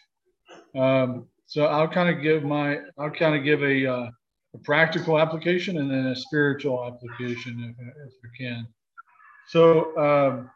Um, 0.75 1.27
so 1.45 1.65
I'll 1.65 1.87
kind 1.87 2.15
of 2.15 2.21
give 2.21 2.43
my 2.43 2.79
I'll 2.97 3.09
kind 3.11 3.35
of 3.35 3.43
give 3.43 3.63
a, 3.63 3.85
uh, 3.85 4.09
a 4.55 4.57
practical 4.63 5.19
application 5.19 5.77
and 5.77 5.89
then 5.89 6.07
a 6.07 6.15
spiritual 6.15 6.83
application 6.85 7.75
if, 7.77 7.87
if 8.07 8.13
I 8.23 8.29
can. 8.37 8.67
So 9.47 9.97
um, 9.97 10.49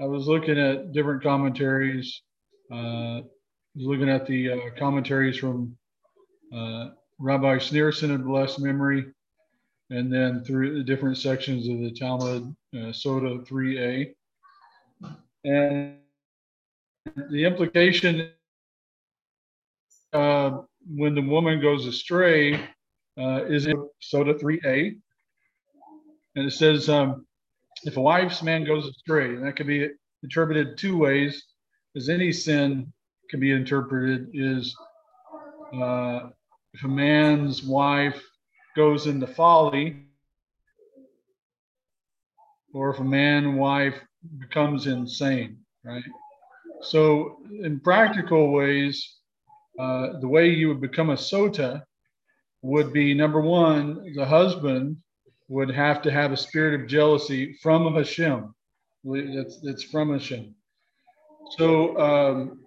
I 0.00 0.06
was 0.06 0.26
looking 0.26 0.58
at 0.58 0.92
different 0.92 1.22
commentaries. 1.22 2.22
Uh, 2.72 3.20
looking 3.76 4.08
at 4.08 4.26
the 4.26 4.52
uh, 4.52 4.58
commentaries 4.78 5.38
from 5.38 5.76
uh, 6.52 6.90
Rabbi 7.18 7.56
Schneerson 7.56 8.14
of 8.14 8.24
blessed 8.24 8.60
memory, 8.60 9.06
and 9.90 10.12
then 10.12 10.44
through 10.44 10.78
the 10.78 10.84
different 10.84 11.18
sections 11.18 11.68
of 11.68 11.78
the 11.78 11.92
Talmud, 11.92 12.54
uh, 12.74 12.92
Sota 12.92 13.46
3a. 13.46 14.14
And 15.44 15.98
the 17.30 17.44
implication 17.44 18.30
uh, 20.12 20.58
when 20.88 21.14
the 21.14 21.22
woman 21.22 21.60
goes 21.60 21.86
astray 21.86 22.54
uh, 23.18 23.44
is 23.44 23.66
in 23.66 23.88
Sota 24.02 24.40
3a. 24.40 24.96
And 26.36 26.46
it 26.46 26.52
says, 26.52 26.88
um, 26.88 27.26
if 27.82 27.96
a 27.96 28.00
wife's 28.00 28.42
man 28.42 28.64
goes 28.64 28.86
astray, 28.86 29.34
and 29.34 29.44
that 29.44 29.56
can 29.56 29.66
be 29.66 29.88
interpreted 30.22 30.78
two 30.78 30.96
ways, 30.96 31.44
as 31.96 32.08
any 32.08 32.32
sin 32.32 32.92
can 33.30 33.40
be 33.40 33.52
interpreted, 33.52 34.28
is 34.32 34.76
uh, 35.74 36.28
if 36.72 36.84
a 36.84 36.88
man's 36.88 37.62
wife 37.62 38.22
goes 38.76 39.06
into 39.06 39.26
folly, 39.26 40.04
or 42.72 42.90
if 42.90 42.98
a 42.98 43.04
man 43.04 43.56
wife 43.56 44.00
becomes 44.38 44.86
insane, 44.86 45.58
right? 45.84 46.02
So, 46.82 47.38
in 47.62 47.80
practical 47.80 48.52
ways, 48.52 49.18
uh, 49.78 50.18
the 50.20 50.28
way 50.28 50.48
you 50.48 50.68
would 50.68 50.80
become 50.80 51.10
a 51.10 51.14
sota 51.14 51.82
would 52.62 52.92
be 52.92 53.14
number 53.14 53.40
one, 53.40 54.12
the 54.14 54.24
husband 54.24 54.96
would 55.48 55.70
have 55.70 56.02
to 56.02 56.10
have 56.10 56.32
a 56.32 56.36
spirit 56.36 56.80
of 56.80 56.86
jealousy 56.86 57.54
from 57.62 57.94
Hashem. 57.94 58.54
That's, 59.04 59.60
that's 59.60 59.82
from 59.82 60.12
Hashem. 60.12 60.54
So 61.58 61.98
um, 61.98 62.60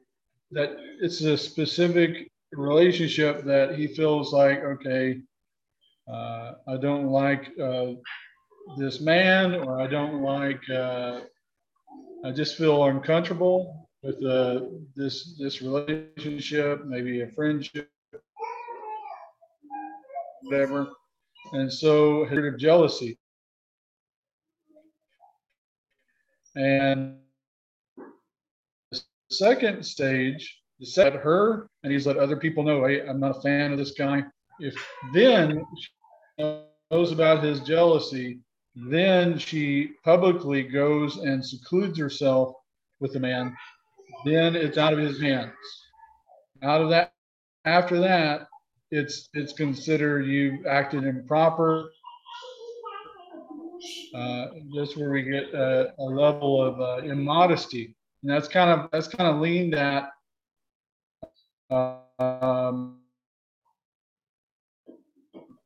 that 0.51 0.77
it's 1.01 1.22
a 1.22 1.38
specific 1.38 2.31
relationship 2.51 3.43
that 3.43 3.75
he 3.75 3.88
feels 3.88 4.31
like, 4.34 4.60
okay, 4.63 5.22
uh, 6.12 6.53
I 6.67 6.77
don't 6.77 7.07
like 7.07 7.51
uh, 7.60 7.93
this 8.77 9.01
man, 9.01 9.55
or 9.55 9.81
I 9.81 9.88
don't 9.88 10.22
like, 10.22 10.62
uh, 10.69 11.22
I 12.24 12.31
just 12.31 12.57
feel 12.57 12.86
uncomfortable 12.86 13.89
with 14.03 14.24
uh, 14.24 14.62
this 14.96 15.36
this 15.38 15.62
relationship, 15.62 16.86
maybe 16.86 17.22
a 17.22 17.27
friendship, 17.31 17.89
whatever. 20.43 20.88
And 21.54 21.72
so, 21.72 22.25
spirit 22.25 22.54
of 22.54 22.60
jealousy. 22.60 23.18
And 26.56 27.18
the 28.92 29.01
second 29.30 29.86
stage, 29.86 30.62
the 30.80 30.86
set 30.86 31.13
her, 31.13 31.70
and 31.84 31.94
he's 31.94 32.08
let 32.08 32.18
other 32.18 32.38
people 32.38 32.63
know, 32.63 32.86
hey, 32.86 33.08
I'm 33.08 33.20
not 33.20 33.38
a 33.38 33.42
fan 33.42 33.72
of 33.72 33.77
this 33.77 33.92
guy. 33.92 34.24
If 34.60 34.75
then 35.13 35.63
she 35.80 36.62
knows 36.92 37.12
about 37.12 37.44
his 37.44 37.60
jealousy, 37.62 38.39
then 38.75 39.38
she 39.38 39.92
publicly 40.04 40.63
goes 40.63 41.18
and 41.18 41.46
secludes 41.46 41.98
herself 41.98 42.54
with 43.00 43.13
the 43.13 43.20
man. 43.20 43.56
Then 44.25 44.56
it's 44.56 44.77
out 44.77 44.94
of 44.94 45.00
his 45.00 45.22
hands. 45.22 45.54
Out 46.63 46.82
of 46.82 46.89
that, 46.89 47.13
after 47.66 48.00
that, 48.00 48.48
it's 48.91 49.29
it's 49.34 49.53
considered 49.53 50.25
you 50.25 50.65
acted 50.67 51.03
improper. 51.03 51.89
Uh, 54.13 54.48
that's 54.75 54.96
where 54.96 55.12
we 55.12 55.22
get 55.22 55.53
a, 55.53 55.94
a 56.00 56.03
level 56.03 56.62
of 56.62 56.79
uh, 56.82 57.06
immodesty, 57.06 57.96
and 58.24 58.32
that's 58.32 58.48
kind 58.48 58.70
of 58.70 58.89
that's 58.91 59.08
kind 59.08 59.29
of 59.29 59.41
leaned 59.41 59.75
at 59.75 60.10
um, 61.70 62.98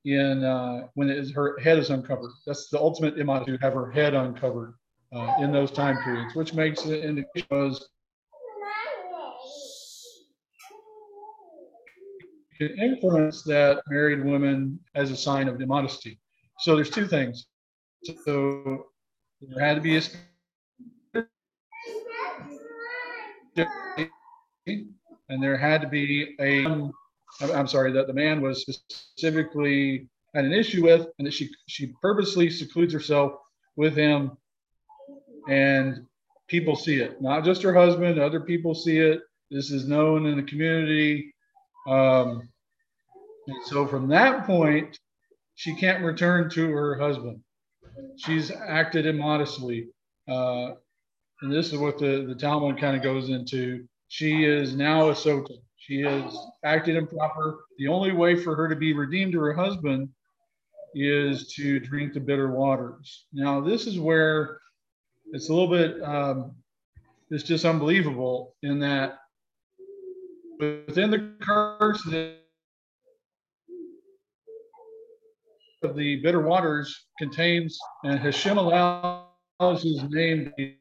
in 0.06 0.44
uh, 0.44 0.88
when 0.96 1.10
is 1.10 1.32
her 1.32 1.58
head 1.60 1.78
is 1.78 1.90
uncovered. 1.90 2.32
That's 2.46 2.70
the 2.70 2.80
ultimate 2.80 3.18
immodesty 3.18 3.58
to 3.58 3.64
have 3.64 3.74
her 3.74 3.92
head 3.92 4.14
uncovered 4.14 4.74
uh, 5.14 5.36
in 5.40 5.52
those 5.52 5.72
time 5.72 5.98
periods, 6.04 6.36
which 6.36 6.54
makes 6.54 6.86
it 6.86 7.06
indication 7.06 7.48
was 7.52 7.88
influence 12.68 13.44
that 13.44 13.82
married 13.90 14.24
woman 14.24 14.80
as 14.96 15.12
a 15.12 15.16
sign 15.16 15.48
of 15.48 15.62
immodesty. 15.62 16.20
So 16.60 16.76
there's 16.76 16.90
two 16.90 17.08
things. 17.08 17.48
So 18.26 18.88
there 19.42 19.64
had 19.64 19.76
to 19.76 19.82
be 19.82 19.98
a 19.98 20.02
and 25.30 25.42
there 25.42 25.58
had 25.58 25.82
to 25.82 25.88
be 25.88 26.36
a 26.40 26.66
I'm- 26.66 27.52
I'm 27.54 27.68
sorry 27.68 27.92
that 27.94 28.08
the 28.08 28.14
man 28.14 28.42
was 28.42 28.62
specifically 28.64 30.10
had 30.36 30.46
an 30.46 30.54
issue 30.54 30.84
with 30.84 31.08
and 31.18 31.28
that 31.28 31.34
she 31.34 31.50
she 31.68 31.94
purposely 32.02 32.50
secludes 32.50 32.94
herself 32.94 33.34
with 33.76 33.96
him 33.96 34.38
and 35.50 36.06
people 36.48 36.76
see 36.76 37.00
it 37.00 37.22
not 37.22 37.44
just 37.44 37.62
her 37.64 37.74
husband 37.74 38.20
other 38.20 38.42
people 38.42 38.76
see 38.76 39.00
it 39.00 39.22
this 39.50 39.72
is 39.72 39.88
known 39.88 40.26
in 40.26 40.38
the 40.38 40.44
community 40.44 41.31
um, 41.88 42.48
and 43.48 43.66
so 43.66 43.88
from 43.88 44.08
that 44.08 44.46
point 44.46 44.98
she 45.56 45.76
can't 45.76 46.04
return 46.04 46.50
to 46.50 46.70
her 46.72 46.98
husband 46.98 47.42
she's 48.18 48.52
acted 48.52 49.06
immodestly 49.06 49.88
uh, 50.28 50.72
and 51.42 51.52
this 51.52 51.74
is 51.74 51.80
what 51.80 51.98
the, 51.98 52.26
the 52.28 52.36
Talmud 52.36 52.80
kind 52.80 52.96
of 52.96 53.02
goes 53.02 53.30
into. 53.30 53.86
She 54.10 54.46
is 54.46 54.76
now 54.76 55.10
a 55.10 55.14
sota. 55.14 55.58
She 55.78 56.02
has 56.02 56.36
acted 56.64 56.96
improper. 56.96 57.66
The 57.78 57.88
only 57.88 58.12
way 58.12 58.36
for 58.36 58.56
her 58.56 58.70
to 58.70 58.76
be 58.76 58.94
redeemed 58.94 59.34
to 59.34 59.40
her 59.40 59.54
husband 59.54 60.10
is 60.94 61.48
to 61.54 61.80
drink 61.80 62.14
the 62.14 62.20
bitter 62.20 62.52
waters. 62.52 63.26
Now, 63.34 63.60
this 63.60 63.88
is 63.88 64.00
where 64.00 64.60
it's 65.32 65.50
a 65.50 65.54
little 65.54 65.70
bit, 65.70 66.04
um, 66.04 66.56
it's 67.32 67.44
just 67.44 67.66
unbelievable 67.66 68.56
in 68.62 68.80
that 68.80 69.20
within 70.62 71.10
the 71.10 71.34
curse 71.42 72.06
of 75.84 75.96
the 75.96 76.18
bitter 76.18 76.42
waters 76.42 77.08
contains, 77.18 77.80
and 78.04 78.20
Hashem 78.20 78.60
allows 78.60 79.26
his 79.82 80.04
name 80.10 80.46
to 80.46 80.52
be 80.56 80.78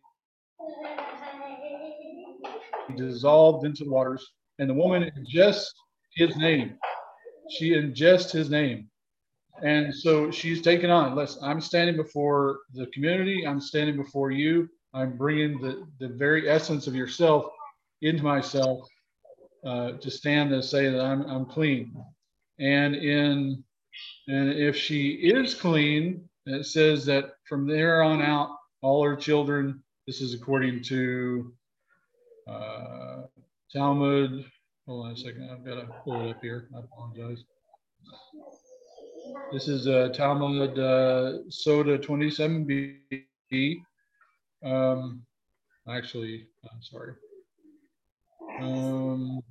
dissolved 2.96 3.64
into 3.64 3.84
the 3.84 3.90
waters, 3.90 4.26
and 4.58 4.68
the 4.68 4.74
woman 4.74 5.10
ingests 5.16 5.70
his 6.14 6.36
name. 6.36 6.76
She 7.50 7.70
ingests 7.70 8.30
his 8.30 8.50
name. 8.50 8.90
And 9.62 9.94
so 9.94 10.30
she's 10.30 10.60
taken 10.60 10.90
on, 10.90 11.16
listen, 11.16 11.42
I'm 11.42 11.60
standing 11.60 11.96
before 11.96 12.58
the 12.74 12.86
community, 12.88 13.46
I'm 13.46 13.60
standing 13.60 13.96
before 13.96 14.30
you, 14.30 14.68
I'm 14.92 15.16
bringing 15.16 15.58
the, 15.60 15.86
the 15.98 16.08
very 16.08 16.50
essence 16.50 16.86
of 16.86 16.94
yourself 16.94 17.46
into 18.02 18.22
myself 18.22 18.86
uh, 19.64 19.92
to 19.92 20.10
stand 20.10 20.52
and 20.52 20.64
say 20.64 20.88
that 20.90 21.00
I'm, 21.00 21.22
I'm 21.22 21.46
clean. 21.46 21.92
And 22.58 22.94
in 22.94 23.64
and 24.28 24.52
if 24.52 24.76
she 24.76 25.10
is 25.10 25.54
clean, 25.54 26.28
it 26.46 26.66
says 26.66 27.04
that 27.06 27.32
from 27.44 27.66
there 27.66 28.02
on 28.02 28.22
out, 28.22 28.56
all 28.82 29.04
her 29.04 29.16
children, 29.16 29.82
this 30.06 30.20
is 30.20 30.34
according 30.34 30.82
to 30.84 31.52
uh, 32.48 33.22
Talmud. 33.72 34.44
Hold 34.86 35.06
on 35.06 35.12
a 35.12 35.16
second. 35.16 35.50
I've 35.50 35.64
got 35.64 35.76
to 35.76 35.86
pull 36.04 36.26
it 36.26 36.30
up 36.30 36.42
here. 36.42 36.68
I 36.74 36.80
apologize. 36.80 37.44
This 39.52 39.68
is 39.68 39.86
uh, 39.86 40.08
Talmud 40.14 40.78
uh, 40.78 41.38
Sota 41.48 41.98
27b. 41.98 43.82
Um, 44.64 45.22
actually, 45.88 46.46
I'm 46.64 46.82
sorry. 46.82 47.14
Um, 48.60 49.42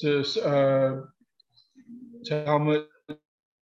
so, 0.00 0.40
uh, 0.42 1.00
Talmud, 2.24 2.86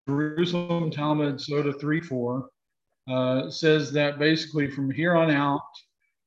Jerusalem 0.08 0.90
Talmud 0.90 1.36
Sota 1.36 1.78
3 1.78 2.00
4 2.00 2.50
uh, 3.08 3.50
says 3.50 3.92
that 3.92 4.18
basically 4.18 4.70
from 4.70 4.90
here 4.90 5.16
on 5.16 5.30
out, 5.30 5.62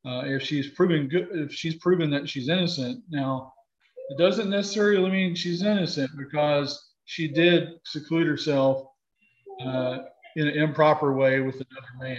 uh, 0.05 0.23
if 0.25 0.43
she's 0.43 0.69
proven 0.71 1.07
good, 1.07 1.29
if 1.31 1.53
she's 1.53 1.75
proven 1.75 2.09
that 2.09 2.27
she's 2.27 2.49
innocent, 2.49 3.03
now 3.09 3.53
it 4.09 4.17
doesn't 4.17 4.49
necessarily 4.49 5.09
mean 5.09 5.35
she's 5.35 5.63
innocent 5.63 6.09
because 6.17 6.91
she 7.05 7.27
did 7.27 7.69
seclude 7.85 8.27
herself 8.27 8.85
uh, 9.65 9.99
in 10.35 10.47
an 10.47 10.55
improper 10.55 11.13
way 11.13 11.39
with 11.39 11.55
another 11.55 11.99
man. 11.99 12.17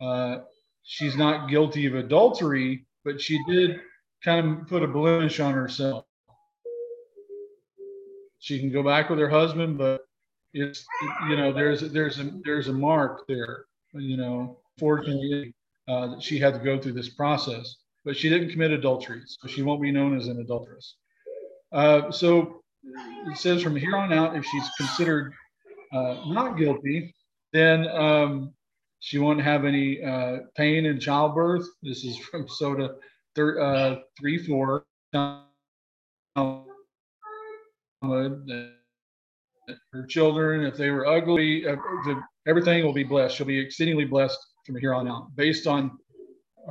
Uh, 0.00 0.44
she's 0.82 1.16
not 1.16 1.48
guilty 1.48 1.86
of 1.86 1.94
adultery, 1.94 2.86
but 3.04 3.20
she 3.20 3.42
did 3.46 3.80
kind 4.24 4.60
of 4.60 4.68
put 4.68 4.82
a 4.82 4.88
blemish 4.88 5.40
on 5.40 5.54
herself. 5.54 6.04
She 8.38 8.58
can 8.58 8.70
go 8.70 8.82
back 8.82 9.10
with 9.10 9.18
her 9.18 9.28
husband, 9.28 9.78
but 9.78 10.08
it's 10.54 10.86
you 11.28 11.36
know 11.36 11.52
there's 11.52 11.80
there's 11.92 12.18
a 12.20 12.30
there's 12.44 12.68
a 12.68 12.72
mark 12.72 13.26
there 13.28 13.64
you 13.92 14.16
know 14.16 14.58
fortunately 14.78 15.54
uh, 15.88 16.18
she 16.20 16.38
had 16.38 16.54
to 16.54 16.60
go 16.60 16.78
through 16.78 16.92
this 16.92 17.10
process 17.10 17.76
but 18.04 18.16
she 18.16 18.28
didn't 18.28 18.50
commit 18.50 18.70
adultery 18.70 19.20
so 19.26 19.48
she 19.48 19.62
won't 19.62 19.82
be 19.82 19.92
known 19.92 20.16
as 20.16 20.28
an 20.28 20.40
adulteress. 20.40 20.96
Uh, 21.72 22.10
so 22.10 22.62
it 23.26 23.36
says 23.36 23.62
from 23.62 23.76
here 23.76 23.96
on 23.96 24.12
out 24.12 24.36
if 24.36 24.44
she's 24.44 24.68
considered 24.78 25.32
uh, 25.92 26.16
not 26.26 26.56
guilty 26.56 27.14
then 27.52 27.86
um, 27.88 28.52
she 29.00 29.18
won't 29.18 29.40
have 29.40 29.64
any 29.64 30.02
uh, 30.02 30.38
pain 30.56 30.86
in 30.86 30.98
childbirth. 30.98 31.66
This 31.82 32.04
is 32.04 32.16
from 32.18 32.46
sota 32.46 32.94
thir- 33.34 33.60
uh, 33.60 33.96
3 34.18 34.38
4 34.38 34.84
her 38.02 38.76
children, 40.08 40.64
if 40.64 40.76
they 40.76 40.90
were 40.90 41.06
ugly, 41.06 41.64
everything 42.46 42.84
will 42.84 42.92
be 42.92 43.04
blessed. 43.04 43.36
She'll 43.36 43.46
be 43.46 43.58
exceedingly 43.58 44.04
blessed 44.04 44.38
from 44.64 44.76
here 44.76 44.94
on 44.94 45.08
out, 45.08 45.34
based 45.34 45.66
on 45.66 45.98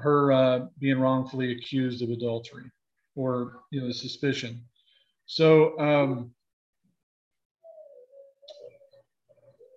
her 0.02 0.32
uh, 0.32 0.60
being 0.80 1.00
wrongfully 1.00 1.52
accused 1.52 2.02
of 2.02 2.10
adultery 2.10 2.72
or 3.16 3.62
you 3.72 3.82
know 3.82 3.92
suspicion. 3.92 4.62
So, 5.26 5.78
um, 5.80 6.32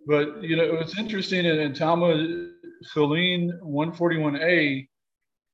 but 0.06 0.42
you 0.42 0.56
know 0.56 0.74
it's 0.74 0.98
interesting 0.98 1.46
in, 1.46 1.58
in 1.58 1.74
Talmud 1.74 2.52
Chulin 2.94 3.60
141a 3.62 4.86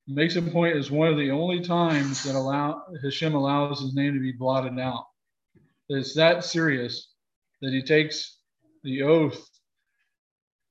makes 0.09 0.37
a 0.37 0.43
point 0.43 0.77
as 0.77 0.91
one 0.91 1.09
of 1.09 1.17
the 1.17 1.31
only 1.31 1.61
times 1.61 2.23
that 2.25 2.35
allow 2.35 2.83
Hashem 3.03 3.35
allows 3.35 3.81
his 3.81 3.95
name 3.95 4.15
to 4.15 4.21
be 4.21 4.33
blotted 4.33 4.79
out. 4.79 5.07
It's 5.89 6.15
that 6.15 6.45
serious 6.45 7.09
that 7.63 7.73
he 7.73 7.83
takes 7.83 8.39
the 8.83 9.03
oath 9.03 9.49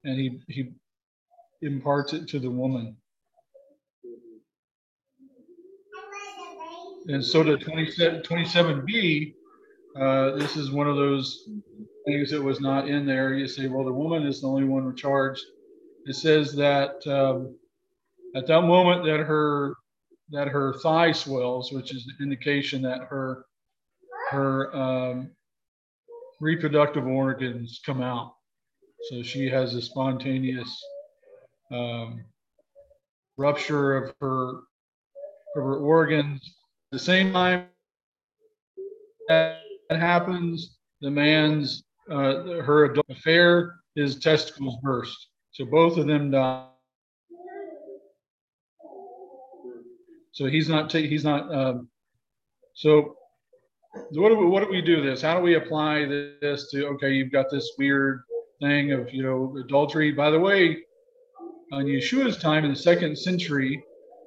and 0.03 0.19
he 0.19 0.41
he 0.47 0.71
imparts 1.61 2.13
it 2.13 2.27
to 2.29 2.39
the 2.39 2.49
woman. 2.49 2.97
And 7.07 7.23
so 7.23 7.43
to 7.43 7.55
27, 7.57 8.23
27b, 8.23 9.33
uh, 9.99 10.31
this 10.37 10.55
is 10.57 10.71
one 10.71 10.87
of 10.87 10.95
those 10.95 11.47
things 12.05 12.31
that 12.31 12.41
was 12.41 12.59
not 12.59 12.89
in 12.89 13.05
there. 13.05 13.35
You 13.35 13.47
say, 13.47 13.67
well, 13.67 13.85
the 13.85 13.93
woman 13.93 14.23
is 14.25 14.41
the 14.41 14.47
only 14.47 14.63
one 14.63 14.95
charged. 14.95 15.43
It 16.05 16.15
says 16.15 16.55
that 16.55 17.05
um, 17.07 17.55
at 18.35 18.47
that 18.47 18.61
moment 18.61 19.05
that 19.05 19.19
her 19.19 19.75
that 20.31 20.47
her 20.47 20.73
thigh 20.81 21.11
swells, 21.11 21.71
which 21.71 21.93
is 21.93 22.05
an 22.07 22.23
indication 22.23 22.81
that 22.81 23.01
her 23.09 23.45
her 24.29 24.75
um, 24.75 25.31
reproductive 26.39 27.05
organs 27.05 27.81
come 27.85 28.01
out. 28.01 28.33
So 29.09 29.21
she 29.21 29.47
has 29.49 29.75
a 29.75 29.81
spontaneous 29.81 30.83
um, 31.71 32.23
rupture 33.37 33.97
of 33.97 34.13
her 34.21 34.49
of 35.55 35.63
her 35.63 35.77
organs. 35.77 36.55
The 36.91 36.99
same 36.99 37.33
time 37.33 37.65
that 39.27 39.59
happens, 39.89 40.77
the 41.01 41.11
man's 41.11 41.83
uh, 42.09 42.61
her 42.63 42.85
adult 42.85 43.05
affair, 43.09 43.75
his 43.95 44.19
testicles 44.19 44.77
burst. 44.81 45.27
So 45.51 45.65
both 45.65 45.97
of 45.97 46.07
them 46.07 46.31
die. 46.31 46.67
So 50.31 50.47
he's 50.47 50.67
not 50.67 50.89
ta- 50.89 50.97
he's 50.99 51.23
not. 51.23 51.53
Um, 51.53 51.89
so 52.73 53.15
what 54.11 54.29
do 54.29 54.37
we 54.37 54.45
what 54.45 54.63
do 54.63 54.69
we 54.69 54.81
do 54.81 55.01
this? 55.01 55.21
How 55.21 55.37
do 55.37 55.41
we 55.41 55.55
apply 55.55 56.05
this 56.05 56.69
to? 56.71 56.87
Okay, 56.87 57.13
you've 57.13 57.31
got 57.31 57.49
this 57.49 57.71
weird 57.77 58.21
thing 58.61 58.91
of 58.91 59.13
you 59.13 59.23
know 59.23 59.55
adultery. 59.63 60.11
By 60.11 60.29
the 60.29 60.39
way, 60.39 60.77
on 61.71 61.85
Yeshua's 61.85 62.37
time 62.37 62.65
in 62.65 62.71
the 62.71 62.77
second 62.77 63.17
century, 63.17 63.83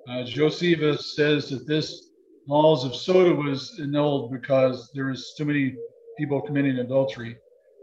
uh, 0.09 0.25
Josephus 0.25 1.15
says 1.17 1.51
that 1.51 1.67
this 1.67 2.11
laws 2.47 2.85
of 2.85 2.93
sota 2.93 3.37
was 3.37 3.79
annulled 3.81 4.33
because 4.33 4.91
there 4.95 5.07
was 5.07 5.35
too 5.37 5.45
many 5.45 5.75
people 6.17 6.41
committing 6.41 6.79
adultery. 6.79 7.37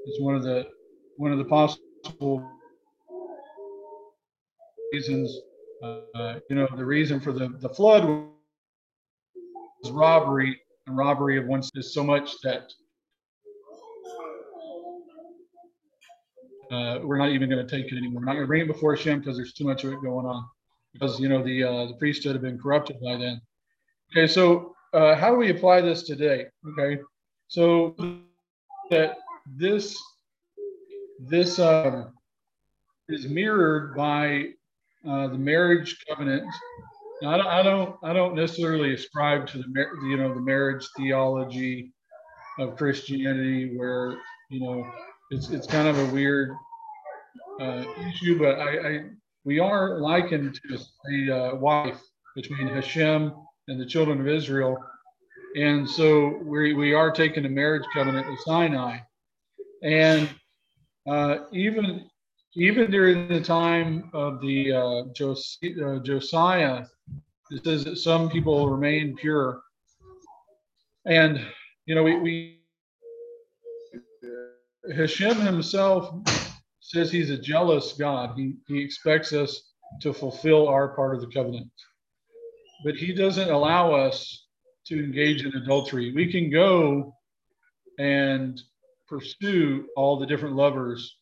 It's 0.06 0.20
one 0.20 0.36
of 0.36 0.44
the 0.44 0.68
one 1.18 1.32
of 1.32 1.38
the 1.38 1.46
possible 1.46 2.50
reasons. 4.92 5.40
Uh, 5.84 6.40
you 6.50 6.56
know, 6.56 6.68
the 6.76 6.86
reason 6.86 7.20
for 7.20 7.32
the 7.32 7.50
the 7.60 7.70
flood 7.70 8.06
was 8.06 9.92
robbery, 9.92 10.60
and 10.88 10.98
robbery 10.98 11.38
of 11.38 11.46
one 11.46 11.62
is 11.76 11.94
so 11.94 12.04
much 12.04 12.40
that 12.44 12.72
uh, 16.72 17.00
we're 17.04 17.18
not 17.18 17.30
even 17.30 17.50
going 17.50 17.66
to 17.66 17.70
take 17.70 17.92
it 17.92 17.98
anymore. 17.98 18.22
We're 18.22 18.26
not 18.26 18.34
going 18.34 18.44
to 18.44 18.48
bring 18.48 18.62
it 18.62 18.68
before 18.68 18.96
Hashem 18.96 19.20
because 19.20 19.38
there's 19.38 19.54
too 19.54 19.66
much 19.66 19.84
of 19.84 19.94
it 19.94 20.02
going 20.02 20.26
on. 20.26 20.46
Because 20.94 21.20
you 21.20 21.28
know 21.28 21.44
the 21.44 21.64
uh, 21.64 21.86
the 21.88 21.94
priesthood 21.96 22.34
have 22.34 22.42
been 22.42 22.58
corrupted 22.58 23.02
by 23.02 23.18
then. 23.18 23.42
Okay, 24.12 24.28
so 24.28 24.76
uh, 24.94 25.16
how 25.16 25.30
do 25.30 25.36
we 25.36 25.50
apply 25.50 25.82
this 25.82 26.04
today? 26.04 26.46
Okay, 26.80 27.02
so 27.48 27.96
that 28.90 29.18
this 29.46 30.02
this 31.20 31.60
um, 31.60 32.14
is 33.10 33.28
mirrored 33.28 33.96
by 33.96 34.52
uh, 35.08 35.28
the 35.28 35.38
marriage 35.38 35.98
covenant. 36.08 36.50
I 37.26 37.38
don't, 37.38 37.48
I 37.48 37.64
don't, 37.64 37.96
I 38.04 38.14
don't 38.14 38.36
necessarily 38.36 38.94
ascribe 38.94 39.48
to 39.48 39.58
the, 39.60 39.86
you 40.04 40.18
know, 40.18 40.34
the 40.34 40.42
marriage 40.42 40.88
theology 40.98 41.92
of 42.60 42.76
Christianity, 42.78 43.78
where 43.78 44.16
you 44.50 44.60
know 44.60 44.88
it's 45.32 45.50
it's 45.50 45.68
kind 45.68 45.88
of 45.88 45.98
a 45.98 46.06
weird 46.14 46.52
uh, 47.60 47.84
issue, 48.08 48.38
but 48.40 48.60
I, 48.60 48.78
I 48.78 49.00
we 49.44 49.60
are 49.60 50.00
likened 50.00 50.60
to 50.70 50.78
the 51.06 51.32
uh, 51.32 51.56
wife 51.56 52.02
between 52.36 52.68
Hashem 52.68 53.34
and 53.68 53.80
the 53.80 53.86
children 53.86 54.20
of 54.20 54.28
Israel, 54.28 54.78
and 55.56 55.90
so 55.90 56.40
we 56.44 56.74
we 56.74 56.94
are 56.94 57.12
taking 57.12 57.46
a 57.46 57.50
marriage 57.50 57.86
covenant 57.94 58.28
with 58.30 58.40
Sinai, 58.42 59.00
and 59.84 60.30
uh, 61.08 61.38
even 61.52 62.10
even 62.56 62.90
during 62.90 63.28
the 63.28 63.42
time 63.42 64.10
of 64.14 64.40
the 64.42 64.72
uh, 64.72 65.04
Jos- 65.14 65.58
uh, 65.64 66.00
Josiah, 66.00 66.86
it 67.52 67.64
says 67.64 67.84
that 67.84 67.98
some 67.98 68.30
people 68.30 68.70
remain 68.70 69.16
pure. 69.16 69.62
And, 71.06 71.46
you 71.86 71.96
know, 71.96 72.04
we, 72.04 72.20
we 72.20 72.60
Hashem 74.96 75.40
himself 75.42 76.14
says 76.80 77.12
he's 77.12 77.30
a 77.30 77.38
jealous 77.38 77.94
God. 77.94 78.38
He, 78.38 78.56
he 78.68 78.82
expects 78.82 79.34
us 79.34 79.72
to 80.02 80.14
fulfill 80.14 80.68
our 80.68 80.96
part 80.96 81.16
of 81.16 81.22
the 81.22 81.28
covenant. 81.28 81.70
But 82.84 82.96
he 82.96 83.14
doesn't 83.14 83.50
allow 83.50 83.94
us 83.94 84.48
to 84.88 85.04
engage 85.04 85.44
in 85.44 85.54
adultery. 85.56 86.14
We 86.14 86.32
can 86.32 86.52
go 86.52 87.16
and 87.98 88.62
pursue 89.08 89.88
all 89.96 90.20
the 90.20 90.26
different 90.26 90.56
lovers 90.56 91.18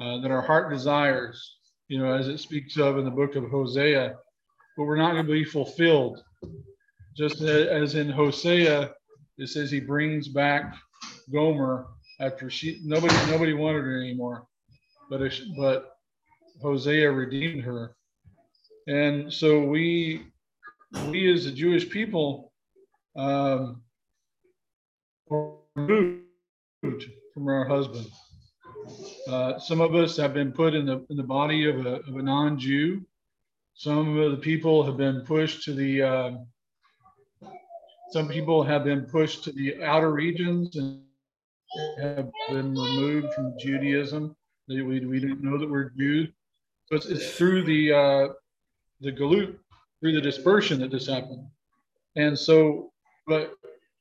uh, 0.00 0.18
that 0.20 0.30
our 0.30 0.42
heart 0.42 0.70
desires, 0.70 1.56
you 1.88 1.98
know, 1.98 2.12
as 2.12 2.28
it 2.28 2.38
speaks 2.38 2.76
of 2.78 2.98
in 2.98 3.04
the 3.04 3.10
book 3.10 3.36
of 3.36 3.50
Hosea, 3.50 4.16
but 4.76 4.84
we're 4.84 4.96
not 4.96 5.12
going 5.12 5.26
to 5.26 5.32
be 5.32 5.44
fulfilled. 5.44 6.22
Just 7.16 7.42
as 7.42 7.94
in 7.96 8.08
Hosea, 8.08 8.92
it 9.36 9.48
says 9.48 9.70
he 9.70 9.80
brings 9.80 10.28
back 10.28 10.74
Gomer 11.32 11.86
after 12.20 12.50
she 12.50 12.80
nobody 12.84 13.14
nobody 13.30 13.52
wanted 13.52 13.84
her 13.84 14.00
anymore, 14.00 14.46
but 15.10 15.20
but 15.58 15.96
Hosea 16.62 17.10
redeemed 17.10 17.64
her, 17.64 17.96
and 18.86 19.32
so 19.32 19.64
we 19.64 20.26
we 21.08 21.32
as 21.32 21.44
the 21.44 21.52
Jewish 21.52 21.88
people 21.88 22.52
um, 23.16 23.82
removed 25.28 26.24
from 27.34 27.48
our 27.48 27.64
husband. 27.64 28.06
Uh, 29.28 29.58
some 29.58 29.80
of 29.80 29.94
us 29.94 30.16
have 30.16 30.34
been 30.34 30.52
put 30.52 30.74
in 30.74 30.86
the 30.86 31.04
in 31.10 31.16
the 31.16 31.22
body 31.22 31.68
of 31.68 31.86
a, 31.86 31.96
of 32.08 32.16
a 32.16 32.22
non-Jew. 32.22 33.02
Some 33.74 34.18
of 34.18 34.30
the 34.32 34.36
people 34.36 34.82
have 34.84 34.96
been 34.96 35.22
pushed 35.22 35.64
to 35.64 35.74
the. 35.74 36.02
Uh, 36.02 36.30
some 38.10 38.28
people 38.28 38.62
have 38.64 38.84
been 38.84 39.02
pushed 39.02 39.44
to 39.44 39.52
the 39.52 39.82
outer 39.84 40.10
regions 40.10 40.76
and 40.76 41.02
have 42.00 42.30
been 42.48 42.74
removed 42.74 43.32
from 43.34 43.54
Judaism. 43.58 44.36
We 44.68 44.82
we 44.82 45.20
don't 45.20 45.42
know 45.42 45.58
that 45.58 45.70
we're 45.70 45.90
Jews. 45.90 46.28
So 46.86 46.96
it's, 46.96 47.06
it's 47.06 47.36
through 47.36 47.64
the 47.64 47.92
uh, 47.92 48.28
the 49.00 49.12
galut, 49.12 49.56
through 50.00 50.12
the 50.12 50.20
dispersion 50.20 50.80
that 50.80 50.90
this 50.90 51.06
happened. 51.06 51.46
And 52.16 52.38
so, 52.38 52.92
but 53.26 53.54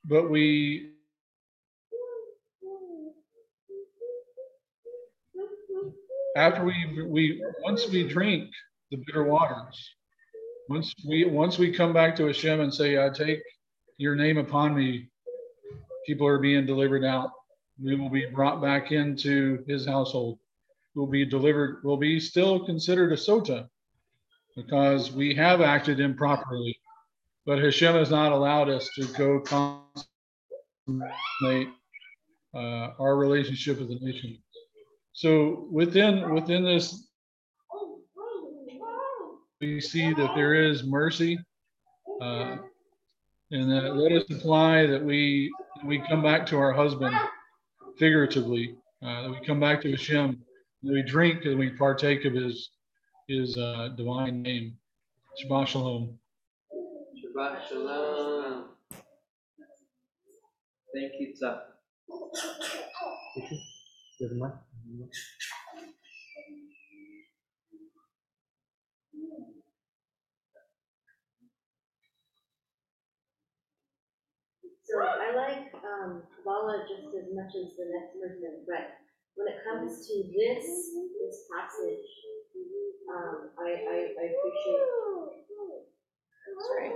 but 0.06 0.30
we 0.30 0.94
after 6.40 6.64
we 6.64 7.04
we 7.06 7.44
once 7.64 7.88
we 7.90 8.08
drink 8.08 8.50
the 8.92 8.98
bitter 9.06 9.24
waters, 9.24 9.96
once 10.70 10.94
we 11.08 11.26
once 11.26 11.58
we 11.58 11.72
come 11.72 11.92
back 11.92 12.16
to 12.16 12.26
Hashem 12.26 12.62
and 12.62 12.74
say, 12.74 13.04
"I 13.04 13.10
take 13.10 13.42
your 13.98 14.16
name 14.16 14.38
upon 14.38 14.74
me," 14.74 15.10
people 16.06 16.26
are 16.26 16.40
being 16.40 16.66
delivered 16.66 17.04
out. 17.04 17.32
We 17.82 17.96
will 17.96 18.10
be 18.10 18.26
brought 18.26 18.62
back 18.62 18.92
into 18.94 19.64
His 19.68 19.86
household. 19.86 20.40
We'll 20.96 21.08
be 21.08 21.26
delivered. 21.26 21.82
We'll 21.84 21.98
be 21.98 22.20
still 22.20 22.66
considered 22.66 23.12
a 23.12 23.18
sota 23.18 23.68
because 24.56 25.12
we 25.12 25.36
have 25.36 25.60
acted 25.60 26.00
improperly, 26.00 26.80
but 27.46 27.60
Hashem 27.60 27.96
has 27.96 28.12
not 28.12 28.32
allowed 28.32 28.70
us 28.70 28.90
to 28.96 29.06
go 29.18 29.42
consummate 30.88 31.70
uh, 32.54 32.94
our 32.98 33.18
relationship 33.18 33.80
with 33.80 33.90
the 33.90 34.00
nation. 34.00 34.38
So 35.20 35.68
within 35.70 36.34
within 36.34 36.64
this, 36.64 37.10
we 39.60 39.82
see 39.82 40.14
that 40.14 40.32
there 40.34 40.54
is 40.54 40.86
mercy, 40.86 41.38
uh, 42.22 42.56
and 43.52 43.70
that 43.70 43.98
let 43.98 44.14
us 44.14 44.24
apply 44.32 44.86
that 44.86 45.04
we 45.04 45.52
we 45.84 46.02
come 46.08 46.24
back 46.24 46.46
to 46.46 46.58
our 46.58 46.72
husband 46.72 47.14
figuratively, 47.98 48.78
uh, 49.04 49.24
that 49.24 49.30
we 49.30 49.46
come 49.46 49.60
back 49.60 49.82
to 49.82 49.92
Hashem, 49.92 50.42
that 50.84 50.94
we 50.94 51.02
drink 51.02 51.44
and 51.44 51.60
we 51.60 51.72
partake 51.72 52.24
of 52.24 52.32
His 52.32 52.70
His 53.28 53.58
uh, 53.58 53.90
divine 53.98 54.42
name. 54.42 54.78
Shabbat 55.44 55.68
shalom. 55.68 56.18
Shabbat 57.20 57.68
shalom. 57.68 58.70
Thank 60.94 61.12
you, 61.20 61.34
Tzah. 61.36 61.60
So 64.90 64.98
I 74.98 75.30
like 75.36 75.70
um, 75.86 76.24
Kabbalah 76.34 76.82
just 76.90 77.14
as 77.14 77.30
much 77.36 77.54
as 77.54 77.78
the 77.78 77.86
next 77.94 78.18
person, 78.18 78.66
but 78.66 78.98
when 79.36 79.48
it 79.48 79.62
comes 79.62 80.08
to 80.08 80.14
this, 80.34 80.66
this 80.66 81.46
passage, 81.54 82.10
um, 83.14 83.50
I, 83.60 83.70
I, 83.70 83.98
I 84.18 84.26
appreciate. 84.34 84.90
Sorry. 86.66 86.90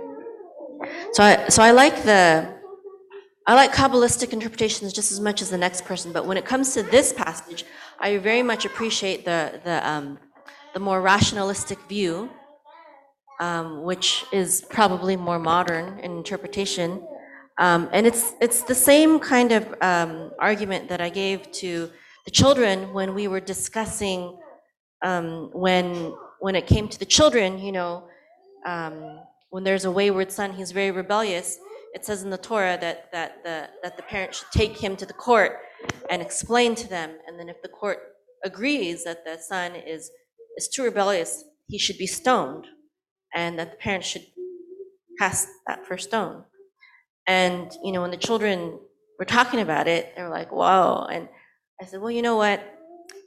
So 1.12 1.22
I, 1.22 1.48
so 1.48 1.62
I 1.62 1.70
like 1.70 2.02
the, 2.02 2.63
I 3.46 3.54
like 3.54 3.74
Kabbalistic 3.74 4.32
interpretations 4.32 4.94
just 4.94 5.12
as 5.12 5.20
much 5.20 5.42
as 5.42 5.50
the 5.50 5.58
next 5.58 5.84
person, 5.84 6.12
but 6.12 6.24
when 6.24 6.38
it 6.38 6.46
comes 6.46 6.72
to 6.72 6.82
this 6.82 7.12
passage, 7.12 7.66
I 8.00 8.16
very 8.16 8.42
much 8.42 8.64
appreciate 8.64 9.26
the, 9.26 9.60
the, 9.62 9.86
um, 9.86 10.18
the 10.72 10.80
more 10.80 11.02
rationalistic 11.02 11.78
view, 11.86 12.30
um, 13.40 13.82
which 13.82 14.24
is 14.32 14.64
probably 14.70 15.14
more 15.14 15.38
modern 15.38 15.98
in 15.98 16.12
interpretation. 16.16 17.06
Um, 17.58 17.90
and 17.92 18.06
it's, 18.06 18.32
it's 18.40 18.62
the 18.62 18.74
same 18.74 19.20
kind 19.20 19.52
of, 19.52 19.74
um, 19.82 20.30
argument 20.38 20.88
that 20.88 21.02
I 21.02 21.10
gave 21.10 21.52
to 21.52 21.90
the 22.24 22.30
children 22.30 22.94
when 22.94 23.12
we 23.12 23.28
were 23.28 23.40
discussing, 23.40 24.38
um, 25.02 25.50
when, 25.52 26.14
when 26.40 26.56
it 26.56 26.66
came 26.66 26.88
to 26.88 26.98
the 26.98 27.04
children, 27.04 27.58
you 27.58 27.72
know, 27.72 28.04
um, 28.64 29.20
when 29.50 29.64
there's 29.64 29.84
a 29.84 29.90
wayward 29.90 30.32
son, 30.32 30.54
he's 30.54 30.72
very 30.72 30.92
rebellious. 30.92 31.58
It 31.94 32.04
says 32.04 32.22
in 32.22 32.30
the 32.30 32.38
Torah 32.38 32.76
that, 32.80 33.10
that 33.12 33.44
the, 33.44 33.68
that 33.82 33.96
the 33.96 34.02
parent 34.02 34.34
should 34.34 34.50
take 34.52 34.76
him 34.76 34.96
to 34.96 35.06
the 35.06 35.12
court 35.12 35.58
and 36.10 36.20
explain 36.20 36.74
to 36.74 36.88
them. 36.88 37.10
And 37.26 37.38
then 37.38 37.48
if 37.48 37.62
the 37.62 37.68
court 37.68 37.98
agrees 38.44 39.04
that 39.04 39.24
the 39.24 39.38
son 39.38 39.76
is, 39.76 40.10
is 40.56 40.68
too 40.68 40.82
rebellious, 40.82 41.44
he 41.68 41.78
should 41.78 41.96
be 41.96 42.06
stoned. 42.06 42.66
And 43.32 43.58
that 43.58 43.70
the 43.70 43.76
parent 43.76 44.04
should 44.04 44.26
cast 45.18 45.48
that 45.66 45.86
first 45.86 46.08
stone. 46.08 46.44
And, 47.26 47.72
you 47.82 47.92
know, 47.92 48.02
when 48.02 48.10
the 48.10 48.16
children 48.16 48.78
were 49.18 49.24
talking 49.24 49.60
about 49.60 49.88
it, 49.88 50.12
they 50.16 50.22
were 50.22 50.28
like, 50.28 50.52
whoa. 50.52 51.06
And 51.10 51.28
I 51.80 51.86
said, 51.86 52.00
well, 52.00 52.10
you 52.10 52.22
know 52.22 52.36
what? 52.36 52.60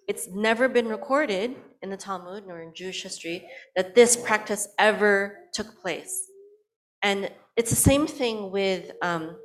It's 0.07 0.27
never 0.27 0.69
been 0.69 0.87
recorded 0.87 1.55
in 1.81 1.89
the 1.89 1.97
Talmud 1.97 2.45
nor 2.47 2.61
in 2.61 2.73
Jewish 2.73 3.03
history 3.03 3.47
that 3.75 3.95
this 3.95 4.15
practice 4.15 4.67
ever 4.77 5.37
took 5.53 5.81
place. 5.81 6.26
And 7.07 7.31
it's 7.55 7.69
the 7.69 7.83
same 7.91 8.05
thing 8.05 8.51
with, 8.51 8.91
um, 9.01 9.37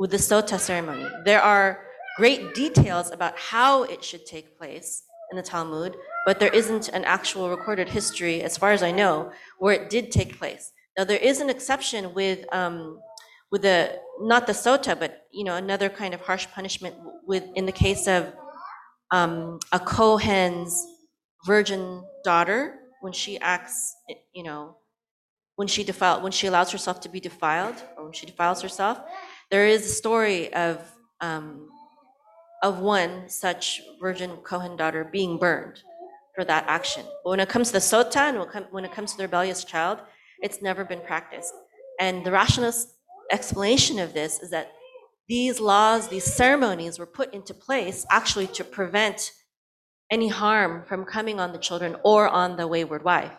with 0.00 0.10
the 0.10 0.16
Sota 0.16 0.58
ceremony. 0.58 1.08
There 1.24 1.40
are 1.40 1.68
great 2.16 2.42
details 2.52 3.12
about 3.12 3.34
how 3.38 3.84
it 3.84 4.02
should 4.02 4.26
take 4.26 4.58
place 4.58 5.04
in 5.30 5.36
the 5.36 5.42
Talmud, 5.42 5.92
but 6.26 6.40
there 6.40 6.52
isn't 6.60 6.88
an 6.88 7.04
actual 7.04 7.48
recorded 7.48 7.88
history, 7.88 8.42
as 8.42 8.56
far 8.56 8.72
as 8.72 8.82
I 8.82 8.90
know, 8.90 9.30
where 9.60 9.74
it 9.78 9.88
did 9.88 10.10
take 10.10 10.36
place. 10.36 10.72
Now, 10.98 11.04
there 11.04 11.24
is 11.30 11.40
an 11.40 11.48
exception 11.48 12.12
with, 12.12 12.40
um, 12.52 12.98
with 13.52 13.62
the, 13.62 14.00
not 14.32 14.48
the 14.48 14.52
sota, 14.52 14.98
but, 14.98 15.12
you 15.30 15.44
know, 15.44 15.54
another 15.54 15.88
kind 15.88 16.12
of 16.12 16.20
harsh 16.22 16.46
punishment 16.58 16.96
with, 17.24 17.44
in 17.54 17.66
the 17.66 17.78
case 17.86 18.08
of 18.08 18.32
um, 19.12 19.60
a 19.70 19.78
Kohen's 19.78 20.74
virgin 21.46 22.02
daughter, 22.24 22.80
when 23.00 23.12
she 23.12 23.38
acts, 23.38 23.94
you 24.34 24.42
know, 24.42 24.78
when 25.56 25.68
she 25.68 25.82
defiled, 25.82 26.22
when 26.22 26.32
she 26.32 26.46
allows 26.46 26.70
herself 26.70 27.00
to 27.00 27.08
be 27.08 27.20
defiled, 27.20 27.82
or 27.96 28.04
when 28.04 28.12
she 28.12 28.26
defiles 28.26 28.62
herself, 28.62 29.00
there 29.50 29.66
is 29.66 29.84
a 29.86 29.88
story 29.88 30.52
of, 30.52 30.80
um, 31.20 31.68
of 32.62 32.78
one 32.78 33.28
such 33.28 33.82
virgin 34.00 34.36
Kohen 34.44 34.76
daughter 34.76 35.04
being 35.04 35.38
burned 35.38 35.82
for 36.34 36.44
that 36.44 36.64
action. 36.68 37.04
But 37.24 37.30
when 37.30 37.40
it 37.40 37.48
comes 37.48 37.68
to 37.68 37.72
the 37.74 37.78
sota, 37.78 38.16
and 38.16 38.38
when 38.38 38.48
it 38.62 38.66
when 38.70 38.84
it 38.84 38.92
comes 38.92 39.12
to 39.12 39.16
the 39.16 39.24
rebellious 39.24 39.64
child, 39.64 40.00
it's 40.40 40.60
never 40.60 40.84
been 40.84 41.00
practiced. 41.00 41.54
And 41.98 42.24
the 42.24 42.30
rationalist 42.30 42.88
explanation 43.32 43.98
of 43.98 44.12
this 44.12 44.40
is 44.40 44.50
that 44.50 44.72
these 45.28 45.58
laws, 45.58 46.08
these 46.08 46.24
ceremonies 46.24 46.98
were 46.98 47.06
put 47.06 47.32
into 47.34 47.54
place 47.54 48.06
actually 48.10 48.46
to 48.48 48.62
prevent 48.62 49.32
any 50.10 50.28
harm 50.28 50.84
from 50.86 51.04
coming 51.04 51.40
on 51.40 51.52
the 51.52 51.58
children 51.58 51.96
or 52.04 52.28
on 52.28 52.56
the 52.56 52.68
wayward 52.68 53.02
wife. 53.02 53.32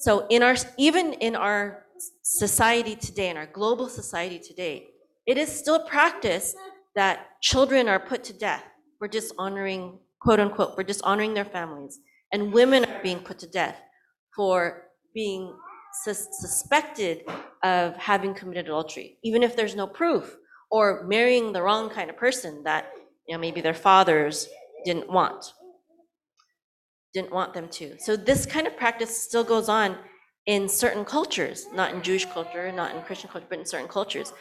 So 0.00 0.26
in 0.30 0.42
our, 0.42 0.56
even 0.78 1.12
in 1.12 1.36
our 1.36 1.84
society 2.22 2.96
today, 2.96 3.28
in 3.28 3.36
our 3.36 3.46
global 3.46 3.86
society 3.86 4.38
today, 4.38 4.88
it 5.26 5.36
is 5.36 5.50
still 5.50 5.80
practice 5.80 6.54
that 6.96 7.40
children 7.42 7.86
are 7.86 8.00
put 8.00 8.24
to 8.24 8.32
death 8.32 8.64
for 8.98 9.06
dishonoring, 9.06 9.98
quote 10.18 10.40
unquote, 10.40 10.74
for 10.74 10.82
dishonoring 10.82 11.34
their 11.34 11.44
families. 11.44 12.00
And 12.32 12.50
women 12.50 12.86
are 12.86 13.02
being 13.02 13.18
put 13.18 13.38
to 13.40 13.46
death 13.46 13.76
for 14.34 14.86
being 15.14 15.54
sus- 16.02 16.28
suspected 16.32 17.22
of 17.62 17.94
having 17.96 18.32
committed 18.32 18.64
adultery, 18.66 19.18
even 19.22 19.42
if 19.42 19.54
there's 19.54 19.76
no 19.76 19.86
proof, 19.86 20.34
or 20.70 21.04
marrying 21.06 21.52
the 21.52 21.60
wrong 21.60 21.90
kind 21.90 22.08
of 22.08 22.16
person 22.16 22.62
that, 22.64 22.92
you 23.28 23.34
know, 23.34 23.40
maybe 23.40 23.60
their 23.60 23.74
fathers 23.74 24.48
didn't 24.86 25.12
want 25.12 25.52
didn't 27.14 27.32
want 27.32 27.54
them 27.54 27.68
to. 27.68 27.96
So 27.98 28.16
this 28.16 28.46
kind 28.46 28.66
of 28.66 28.76
practice 28.76 29.16
still 29.16 29.44
goes 29.44 29.68
on 29.68 29.96
in 30.46 30.68
certain 30.68 31.04
cultures, 31.04 31.66
not 31.72 31.92
in 31.94 32.02
Jewish 32.02 32.24
culture, 32.26 32.70
not 32.72 32.94
in 32.94 33.02
Christian 33.02 33.30
culture, 33.30 33.46
but 33.48 33.58
in 33.58 33.66
certain 33.66 33.88
cultures. 33.88 34.32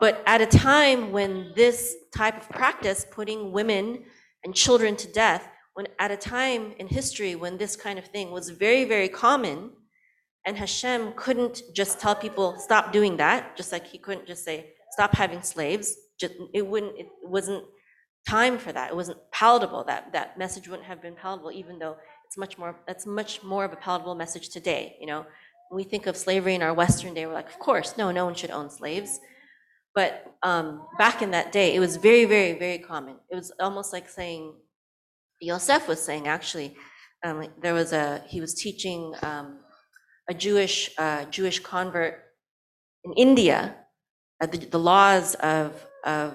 But 0.00 0.22
at 0.26 0.40
a 0.40 0.46
time 0.46 1.12
when 1.12 1.52
this 1.54 1.94
type 2.14 2.36
of 2.40 2.48
practice, 2.48 3.06
putting 3.10 3.52
women 3.52 4.04
and 4.44 4.54
children 4.54 4.96
to 4.96 5.08
death, 5.12 5.46
when 5.74 5.86
at 5.98 6.10
a 6.10 6.16
time 6.16 6.74
in 6.78 6.86
history 6.86 7.34
when 7.34 7.56
this 7.58 7.76
kind 7.76 7.98
of 7.98 8.06
thing 8.06 8.30
was 8.30 8.50
very, 8.50 8.84
very 8.84 9.08
common, 9.08 9.70
and 10.44 10.56
Hashem 10.56 11.12
couldn't 11.16 11.62
just 11.72 12.00
tell 12.00 12.14
people, 12.16 12.58
stop 12.58 12.92
doing 12.92 13.16
that, 13.18 13.56
just 13.56 13.70
like 13.70 13.86
he 13.86 13.98
couldn't 13.98 14.26
just 14.26 14.44
say, 14.44 14.72
stop 14.90 15.14
having 15.14 15.42
slaves. 15.42 15.94
Just, 16.18 16.34
it 16.52 16.66
wouldn't, 16.66 16.98
it 16.98 17.06
wasn't 17.22 17.64
time 18.28 18.58
for 18.58 18.72
that. 18.72 18.90
It 18.90 18.96
wasn't 18.96 19.18
palatable. 19.32 19.84
That, 19.84 20.12
that 20.12 20.38
message 20.38 20.68
wouldn't 20.68 20.88
have 20.88 21.00
been 21.00 21.14
palatable, 21.14 21.52
even 21.52 21.78
though 21.78 21.96
it's 22.32 22.38
much 22.38 22.56
more, 22.56 22.74
that's 22.86 23.04
much 23.04 23.42
more 23.42 23.62
of 23.62 23.74
a 23.74 23.76
palatable 23.76 24.14
message 24.14 24.48
today, 24.48 24.96
you 24.98 25.06
know? 25.06 25.26
When 25.68 25.76
we 25.76 25.84
think 25.84 26.06
of 26.06 26.16
slavery 26.16 26.54
in 26.54 26.62
our 26.62 26.72
Western 26.72 27.12
day, 27.12 27.26
we're 27.26 27.34
like, 27.34 27.50
of 27.50 27.58
course, 27.58 27.98
no, 27.98 28.10
no 28.10 28.24
one 28.24 28.34
should 28.34 28.50
own 28.50 28.70
slaves. 28.70 29.20
But 29.94 30.32
um, 30.42 30.86
back 30.96 31.20
in 31.20 31.32
that 31.32 31.52
day, 31.52 31.74
it 31.74 31.80
was 31.80 31.96
very, 31.96 32.24
very, 32.24 32.58
very 32.58 32.78
common. 32.78 33.16
It 33.30 33.34
was 33.34 33.52
almost 33.60 33.92
like 33.92 34.08
saying, 34.08 34.54
Yosef 35.40 35.86
was 35.86 36.00
saying, 36.02 36.26
actually, 36.26 36.74
um, 37.22 37.48
there 37.60 37.74
was 37.74 37.92
a, 37.92 38.24
he 38.26 38.40
was 38.40 38.54
teaching 38.54 39.12
um, 39.22 39.58
a 40.30 40.32
Jewish, 40.32 40.90
uh, 40.96 41.26
Jewish 41.26 41.58
convert 41.58 42.18
in 43.04 43.12
India, 43.12 43.74
uh, 44.40 44.46
the, 44.46 44.56
the 44.56 44.78
laws 44.78 45.34
of, 45.34 45.86
of 46.04 46.34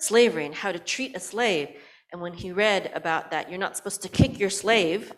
slavery 0.00 0.44
and 0.44 0.54
how 0.54 0.70
to 0.70 0.78
treat 0.78 1.16
a 1.16 1.20
slave. 1.20 1.70
And 2.12 2.20
when 2.20 2.34
he 2.34 2.52
read 2.52 2.90
about 2.94 3.30
that, 3.30 3.48
you're 3.48 3.58
not 3.58 3.78
supposed 3.78 4.02
to 4.02 4.10
kick 4.10 4.38
your 4.38 4.50
slave, 4.50 5.12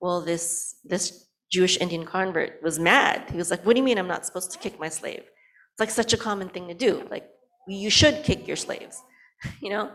well, 0.00 0.20
this, 0.20 0.76
this 0.84 1.26
Jewish 1.50 1.76
Indian 1.78 2.04
convert 2.04 2.62
was 2.62 2.78
mad. 2.78 3.28
He 3.30 3.36
was 3.36 3.50
like, 3.50 3.64
what 3.64 3.74
do 3.74 3.78
you 3.78 3.84
mean 3.84 3.98
I'm 3.98 4.08
not 4.08 4.24
supposed 4.26 4.50
to 4.52 4.58
kick 4.58 4.78
my 4.78 4.88
slave? 4.88 5.22
It's 5.22 5.80
like 5.80 5.90
such 5.90 6.12
a 6.12 6.16
common 6.16 6.48
thing 6.48 6.68
to 6.68 6.74
do. 6.74 7.06
Like, 7.10 7.28
you 7.68 7.90
should 7.90 8.22
kick 8.24 8.46
your 8.46 8.56
slaves, 8.56 9.02
you 9.60 9.70
know? 9.70 9.90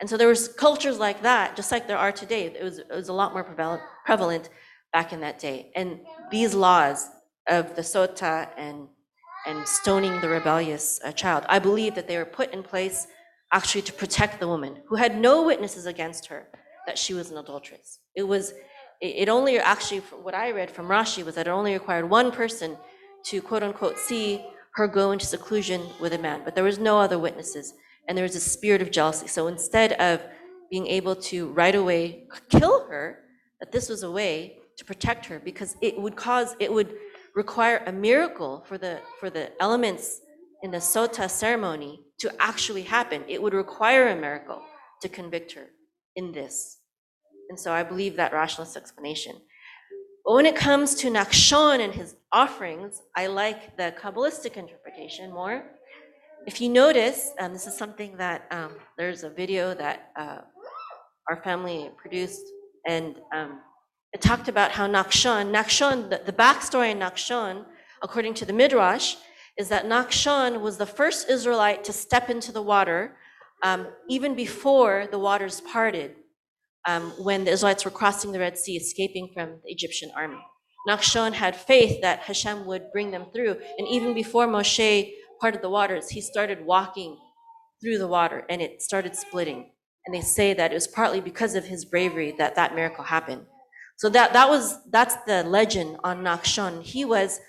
And 0.00 0.08
so 0.08 0.16
there 0.16 0.28
was 0.28 0.48
cultures 0.48 0.98
like 0.98 1.22
that, 1.22 1.56
just 1.56 1.72
like 1.72 1.88
there 1.88 1.98
are 1.98 2.12
today. 2.12 2.46
It 2.46 2.62
was, 2.62 2.78
it 2.78 2.90
was 2.90 3.08
a 3.08 3.12
lot 3.12 3.32
more 3.32 3.44
prevalent, 4.04 4.50
back 4.92 5.12
in 5.12 5.20
that 5.20 5.38
day. 5.38 5.70
And 5.74 6.00
these 6.30 6.54
laws 6.54 7.08
of 7.48 7.76
the 7.76 7.82
sota 7.82 8.48
and, 8.56 8.88
and 9.46 9.66
stoning 9.68 10.18
the 10.20 10.28
rebellious 10.28 10.98
uh, 11.04 11.12
child, 11.12 11.44
I 11.48 11.58
believe 11.58 11.94
that 11.94 12.08
they 12.08 12.16
were 12.16 12.24
put 12.24 12.52
in 12.52 12.62
place 12.62 13.06
actually 13.52 13.82
to 13.82 13.92
protect 13.92 14.40
the 14.40 14.48
woman 14.48 14.78
who 14.86 14.96
had 14.96 15.18
no 15.18 15.42
witnesses 15.42 15.86
against 15.86 16.26
her 16.26 16.48
that 16.86 16.98
she 16.98 17.12
was 17.14 17.30
an 17.30 17.36
adulteress. 17.36 17.98
It 18.14 18.22
was, 18.22 18.54
it 19.00 19.28
only 19.28 19.58
actually, 19.58 20.00
what 20.22 20.34
I 20.34 20.50
read 20.50 20.70
from 20.70 20.88
Rashi 20.88 21.24
was 21.24 21.36
that 21.36 21.46
it 21.46 21.50
only 21.50 21.72
required 21.72 22.08
one 22.08 22.32
person 22.32 22.76
to 23.24 23.40
quote 23.40 23.62
unquote 23.62 23.98
see 23.98 24.44
her 24.74 24.86
go 24.86 25.12
into 25.12 25.26
seclusion 25.26 25.82
with 26.00 26.12
a 26.12 26.18
man, 26.18 26.42
but 26.44 26.54
there 26.54 26.64
was 26.64 26.78
no 26.78 26.98
other 26.98 27.18
witnesses. 27.18 27.74
And 28.06 28.16
there 28.16 28.22
was 28.22 28.36
a 28.36 28.40
spirit 28.40 28.80
of 28.80 28.90
jealousy. 28.90 29.26
So 29.26 29.48
instead 29.48 29.92
of 29.94 30.22
being 30.70 30.86
able 30.86 31.16
to 31.16 31.48
right 31.48 31.74
away 31.74 32.26
kill 32.48 32.86
her, 32.88 33.20
that 33.60 33.72
this 33.72 33.88
was 33.88 34.02
a 34.02 34.10
way 34.10 34.58
to 34.76 34.84
protect 34.84 35.26
her 35.26 35.40
because 35.40 35.76
it 35.82 36.00
would 36.00 36.16
cause, 36.16 36.54
it 36.58 36.72
would 36.72 36.94
require 37.34 37.82
a 37.86 37.92
miracle 37.92 38.64
for 38.66 38.78
the, 38.78 39.00
for 39.20 39.30
the 39.30 39.50
elements 39.60 40.20
in 40.62 40.70
the 40.70 40.78
sota 40.78 41.28
ceremony 41.28 42.00
to 42.18 42.32
actually 42.40 42.82
happen. 42.82 43.24
It 43.28 43.42
would 43.42 43.54
require 43.54 44.08
a 44.08 44.16
miracle 44.16 44.62
to 45.02 45.08
convict 45.08 45.52
her 45.52 45.66
in 46.16 46.32
this. 46.32 46.77
And 47.48 47.58
so 47.58 47.72
I 47.72 47.82
believe 47.82 48.16
that 48.16 48.32
rationalist 48.32 48.76
explanation. 48.76 49.36
But 50.24 50.34
when 50.34 50.46
it 50.46 50.56
comes 50.56 50.94
to 50.96 51.10
Nachshon 51.10 51.80
and 51.80 51.94
his 51.94 52.14
offerings, 52.32 53.00
I 53.16 53.28
like 53.28 53.76
the 53.76 53.94
Kabbalistic 53.98 54.56
interpretation 54.56 55.32
more. 55.32 55.64
If 56.46 56.60
you 56.60 56.68
notice, 56.68 57.32
um, 57.38 57.52
this 57.52 57.66
is 57.66 57.76
something 57.76 58.16
that 58.18 58.46
um, 58.50 58.72
there's 58.96 59.24
a 59.24 59.30
video 59.30 59.74
that 59.74 60.10
uh, 60.16 60.38
our 61.28 61.42
family 61.42 61.90
produced, 61.96 62.42
and 62.86 63.16
um, 63.34 63.60
it 64.12 64.20
talked 64.20 64.48
about 64.48 64.70
how 64.70 64.86
Nachshon, 64.86 65.50
Nachshon, 65.50 66.10
the, 66.10 66.22
the 66.24 66.32
backstory 66.32 66.90
in 66.92 66.98
Nachshon, 66.98 67.64
according 68.02 68.34
to 68.34 68.44
the 68.44 68.52
Midrash, 68.52 69.16
is 69.56 69.68
that 69.68 69.86
Nachshon 69.86 70.60
was 70.60 70.76
the 70.76 70.86
first 70.86 71.28
Israelite 71.28 71.84
to 71.84 71.92
step 71.92 72.30
into 72.30 72.52
the 72.52 72.62
water 72.62 73.16
um, 73.62 73.88
even 74.08 74.34
before 74.34 75.08
the 75.10 75.18
waters 75.18 75.60
parted 75.60 76.14
um, 76.86 77.12
when 77.18 77.44
the 77.44 77.50
Israelites 77.50 77.84
were 77.84 77.90
crossing 77.90 78.32
the 78.32 78.38
Red 78.38 78.58
Sea, 78.58 78.76
escaping 78.76 79.30
from 79.34 79.60
the 79.64 79.70
Egyptian 79.70 80.10
army. 80.16 80.38
Nachshon 80.88 81.32
had 81.32 81.56
faith 81.56 82.00
that 82.02 82.20
Hashem 82.20 82.64
would 82.66 82.92
bring 82.92 83.10
them 83.10 83.26
through, 83.32 83.56
and 83.78 83.88
even 83.88 84.14
before 84.14 84.46
Moshe 84.46 85.12
parted 85.40 85.62
the 85.62 85.68
waters, 85.68 86.08
he 86.08 86.20
started 86.20 86.64
walking 86.64 87.18
through 87.80 87.98
the 87.98 88.06
water, 88.06 88.44
and 88.48 88.62
it 88.62 88.82
started 88.82 89.14
splitting. 89.14 89.70
And 90.06 90.14
they 90.14 90.20
say 90.20 90.54
that 90.54 90.70
it 90.70 90.74
was 90.74 90.86
partly 90.86 91.20
because 91.20 91.54
of 91.54 91.66
his 91.66 91.84
bravery 91.84 92.34
that 92.38 92.54
that 92.54 92.74
miracle 92.74 93.04
happened. 93.04 93.42
So 93.96 94.08
that 94.10 94.32
that 94.32 94.48
was 94.48 94.78
that's 94.90 95.16
the 95.26 95.42
legend 95.42 95.98
on 96.04 96.22
Nachshon. 96.22 96.82
He 96.82 97.04
was 97.04 97.40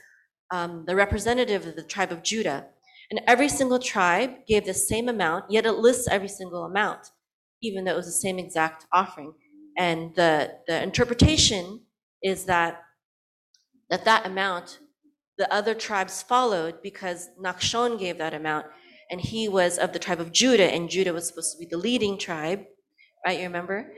um, 0.52 0.84
the 0.88 0.96
representative 0.96 1.66
of 1.66 1.76
the 1.76 1.84
tribe 1.84 2.12
of 2.12 2.24
Judah, 2.24 2.66
and 3.12 3.22
every 3.28 3.48
single 3.48 3.80
tribe 3.80 4.32
gave 4.48 4.66
the 4.66 4.74
same 4.74 5.08
amount, 5.08 5.46
yet 5.50 5.66
it 5.66 5.74
lists 5.74 6.08
every 6.10 6.28
single 6.28 6.66
amount 6.66 7.12
even 7.62 7.84
though 7.84 7.94
it 7.94 7.98
was 7.98 8.06
the 8.06 8.12
same 8.12 8.40
exact 8.40 8.86
offering. 8.92 9.34
And 9.78 10.14
the, 10.16 10.54
the 10.68 10.82
interpretation 10.84 11.82
is 12.22 12.46
that, 12.46 12.82
that 13.90 14.06
that 14.06 14.26
amount, 14.26 14.80
the 15.38 15.52
other 15.54 15.74
tribes 15.74 16.22
followed 16.22 16.82
because 16.84 17.30
Nachshon 17.42 17.98
gave 17.98 18.18
that 18.18 18.34
amount, 18.34 18.66
and 19.10 19.22
he 19.22 19.48
was 19.48 19.78
of 19.78 19.94
the 19.94 20.00
tribe 20.00 20.20
of 20.20 20.32
Judah, 20.32 20.72
and 20.72 20.90
Judah 20.90 21.14
was 21.14 21.28
supposed 21.28 21.54
to 21.54 21.60
be 21.60 21.66
the 21.66 21.78
leading 21.78 22.18
tribe, 22.18 22.66
right? 23.26 23.40
You 23.40 23.46
remember? 23.46 23.92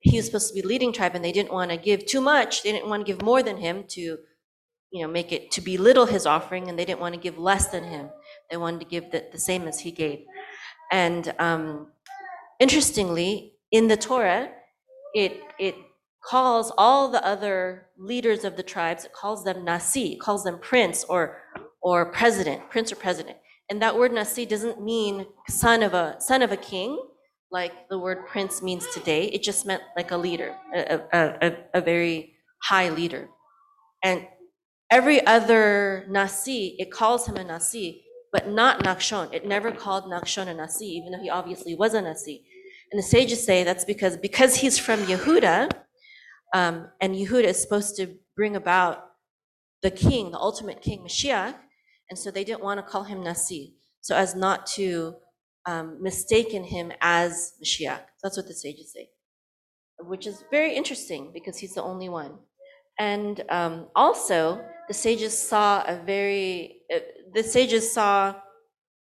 He 0.00 0.16
was 0.16 0.26
supposed 0.26 0.48
to 0.48 0.60
be 0.60 0.66
leading 0.66 0.92
tribe, 0.92 1.14
and 1.14 1.24
they 1.24 1.32
didn't 1.32 1.52
want 1.52 1.70
to 1.70 1.76
give 1.76 2.04
too 2.04 2.20
much. 2.20 2.62
They 2.62 2.72
didn't 2.72 2.88
want 2.88 3.06
to 3.06 3.12
give 3.12 3.22
more 3.22 3.42
than 3.42 3.56
him 3.56 3.84
to, 3.90 4.00
you 4.90 5.02
know, 5.02 5.08
make 5.08 5.32
it 5.32 5.50
to 5.52 5.60
belittle 5.60 6.06
his 6.06 6.26
offering, 6.26 6.68
and 6.68 6.78
they 6.78 6.84
didn't 6.84 7.00
want 7.00 7.14
to 7.14 7.20
give 7.20 7.38
less 7.38 7.68
than 7.68 7.84
him. 7.84 8.10
They 8.50 8.56
wanted 8.56 8.80
to 8.80 8.86
give 8.86 9.10
the, 9.10 9.24
the 9.30 9.38
same 9.38 9.68
as 9.68 9.80
he 9.80 9.92
gave. 9.92 10.24
And 10.90 11.32
um, 11.38 11.92
interestingly, 12.58 13.54
in 13.70 13.88
the 13.88 13.96
Torah, 13.96 14.50
it, 15.14 15.40
it 15.58 15.74
calls 16.24 16.72
all 16.76 17.08
the 17.08 17.24
other 17.24 17.86
leaders 17.98 18.44
of 18.44 18.56
the 18.56 18.62
tribes, 18.62 19.04
it 19.04 19.12
calls 19.12 19.44
them 19.44 19.64
Nasi, 19.64 20.14
it 20.14 20.20
calls 20.20 20.44
them 20.44 20.58
prince 20.58 21.04
or, 21.04 21.38
or 21.82 22.06
president, 22.12 22.68
prince 22.70 22.92
or 22.92 22.96
president. 22.96 23.36
And 23.70 23.82
that 23.82 23.96
word 23.96 24.12
Nasi 24.12 24.46
doesn't 24.46 24.82
mean 24.82 25.26
son 25.48 25.82
of 25.82 25.94
a, 25.94 26.16
son 26.20 26.42
of 26.42 26.52
a 26.52 26.56
king, 26.56 26.98
like 27.50 27.88
the 27.88 27.98
word 27.98 28.26
prince 28.26 28.62
means 28.62 28.86
today. 28.92 29.26
It 29.26 29.42
just 29.42 29.66
meant 29.66 29.82
like 29.96 30.10
a 30.10 30.16
leader, 30.16 30.54
a, 30.74 31.00
a, 31.12 31.38
a, 31.42 31.56
a 31.74 31.80
very 31.80 32.34
high 32.62 32.88
leader. 32.88 33.28
And 34.02 34.26
every 34.90 35.24
other 35.26 36.06
Nasi, 36.08 36.76
it 36.78 36.90
calls 36.90 37.26
him 37.26 37.36
a 37.36 37.44
Nasi 37.44 38.04
but 38.32 38.48
not 38.48 38.82
Nachshon. 38.82 39.32
It 39.32 39.46
never 39.46 39.70
called 39.70 40.04
Nachshon 40.04 40.48
a 40.48 40.54
Nasi, 40.54 40.86
even 40.86 41.12
though 41.12 41.22
he 41.22 41.30
obviously 41.30 41.74
was 41.74 41.94
a 41.94 42.02
Nasi. 42.02 42.44
And 42.90 42.98
the 42.98 43.02
sages 43.02 43.44
say 43.44 43.64
that's 43.64 43.84
because 43.84 44.16
because 44.16 44.56
he's 44.56 44.78
from 44.78 45.00
Yehuda, 45.00 45.70
um, 46.54 46.88
and 47.00 47.14
Yehuda 47.14 47.44
is 47.44 47.60
supposed 47.60 47.96
to 47.96 48.16
bring 48.36 48.56
about 48.56 49.04
the 49.82 49.90
king, 49.90 50.30
the 50.30 50.38
ultimate 50.38 50.80
king, 50.80 51.00
Mashiach, 51.00 51.54
and 52.10 52.18
so 52.18 52.30
they 52.30 52.44
didn't 52.44 52.62
want 52.62 52.78
to 52.78 52.90
call 52.90 53.04
him 53.04 53.22
Nasi, 53.22 53.74
so 54.00 54.16
as 54.16 54.34
not 54.34 54.66
to 54.66 55.16
um, 55.66 56.02
mistaken 56.02 56.64
him 56.64 56.92
as 57.00 57.52
Mashiach. 57.62 58.00
That's 58.22 58.36
what 58.36 58.48
the 58.48 58.54
sages 58.54 58.92
say, 58.92 59.10
which 60.00 60.26
is 60.26 60.44
very 60.50 60.74
interesting 60.74 61.30
because 61.32 61.58
he's 61.58 61.74
the 61.74 61.82
only 61.82 62.08
one. 62.08 62.38
And 62.98 63.44
um, 63.48 63.88
also, 63.94 64.60
the 64.88 64.94
sages 64.94 65.36
saw 65.38 65.84
a 65.86 66.02
very, 66.04 66.80
uh, 66.92 66.98
the 67.34 67.42
sages 67.42 67.92
saw 67.92 68.34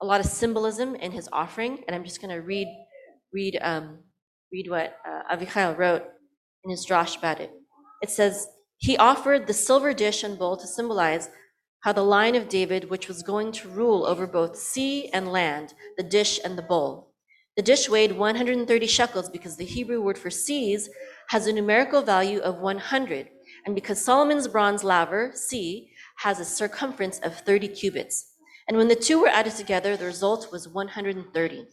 a 0.01 0.05
lot 0.05 0.19
of 0.19 0.25
symbolism 0.25 0.95
in 0.95 1.11
his 1.11 1.29
offering, 1.31 1.83
and 1.87 1.95
I'm 1.95 2.03
just 2.03 2.21
going 2.21 2.33
to 2.33 2.41
read, 2.41 2.67
read, 3.33 3.57
um, 3.61 3.99
read 4.51 4.69
what 4.69 4.97
uh, 5.07 5.73
wrote 5.77 6.03
in 6.63 6.71
his 6.71 6.85
drash 6.85 7.17
about 7.17 7.39
it. 7.39 7.51
It 8.01 8.09
says, 8.09 8.47
he 8.77 8.97
offered 8.97 9.47
the 9.47 9.53
silver 9.53 9.93
dish 9.93 10.23
and 10.23 10.37
bowl 10.37 10.55
to 10.57 10.67
symbolize 10.67 11.29
how 11.81 11.93
the 11.93 12.03
line 12.03 12.35
of 12.35 12.49
David, 12.49 12.89
which 12.89 13.07
was 13.07 13.23
going 13.23 13.51
to 13.53 13.69
rule 13.69 14.05
over 14.05 14.27
both 14.27 14.55
sea 14.55 15.09
and 15.09 15.31
land, 15.31 15.73
the 15.97 16.03
dish 16.03 16.39
and 16.43 16.57
the 16.57 16.63
bowl. 16.63 17.13
The 17.55 17.63
dish 17.63 17.89
weighed 17.89 18.11
130 18.11 18.87
shekels 18.87 19.29
because 19.29 19.57
the 19.57 19.65
Hebrew 19.65 20.01
word 20.01 20.17
for 20.17 20.29
seas 20.29 20.89
has 21.29 21.47
a 21.47 21.53
numerical 21.53 22.03
value 22.03 22.39
of 22.39 22.59
100, 22.59 23.29
and 23.65 23.73
because 23.73 24.03
Solomon's 24.03 24.47
bronze 24.47 24.83
laver, 24.83 25.31
sea, 25.33 25.89
has 26.17 26.39
a 26.39 26.45
circumference 26.45 27.19
of 27.19 27.39
30 27.39 27.67
cubits. 27.69 28.33
And 28.67 28.77
when 28.77 28.87
the 28.87 28.95
two 28.95 29.19
were 29.21 29.27
added 29.27 29.55
together, 29.55 29.95
the 29.95 30.05
result 30.05 30.51
was 30.51 30.67
130. 30.67 31.65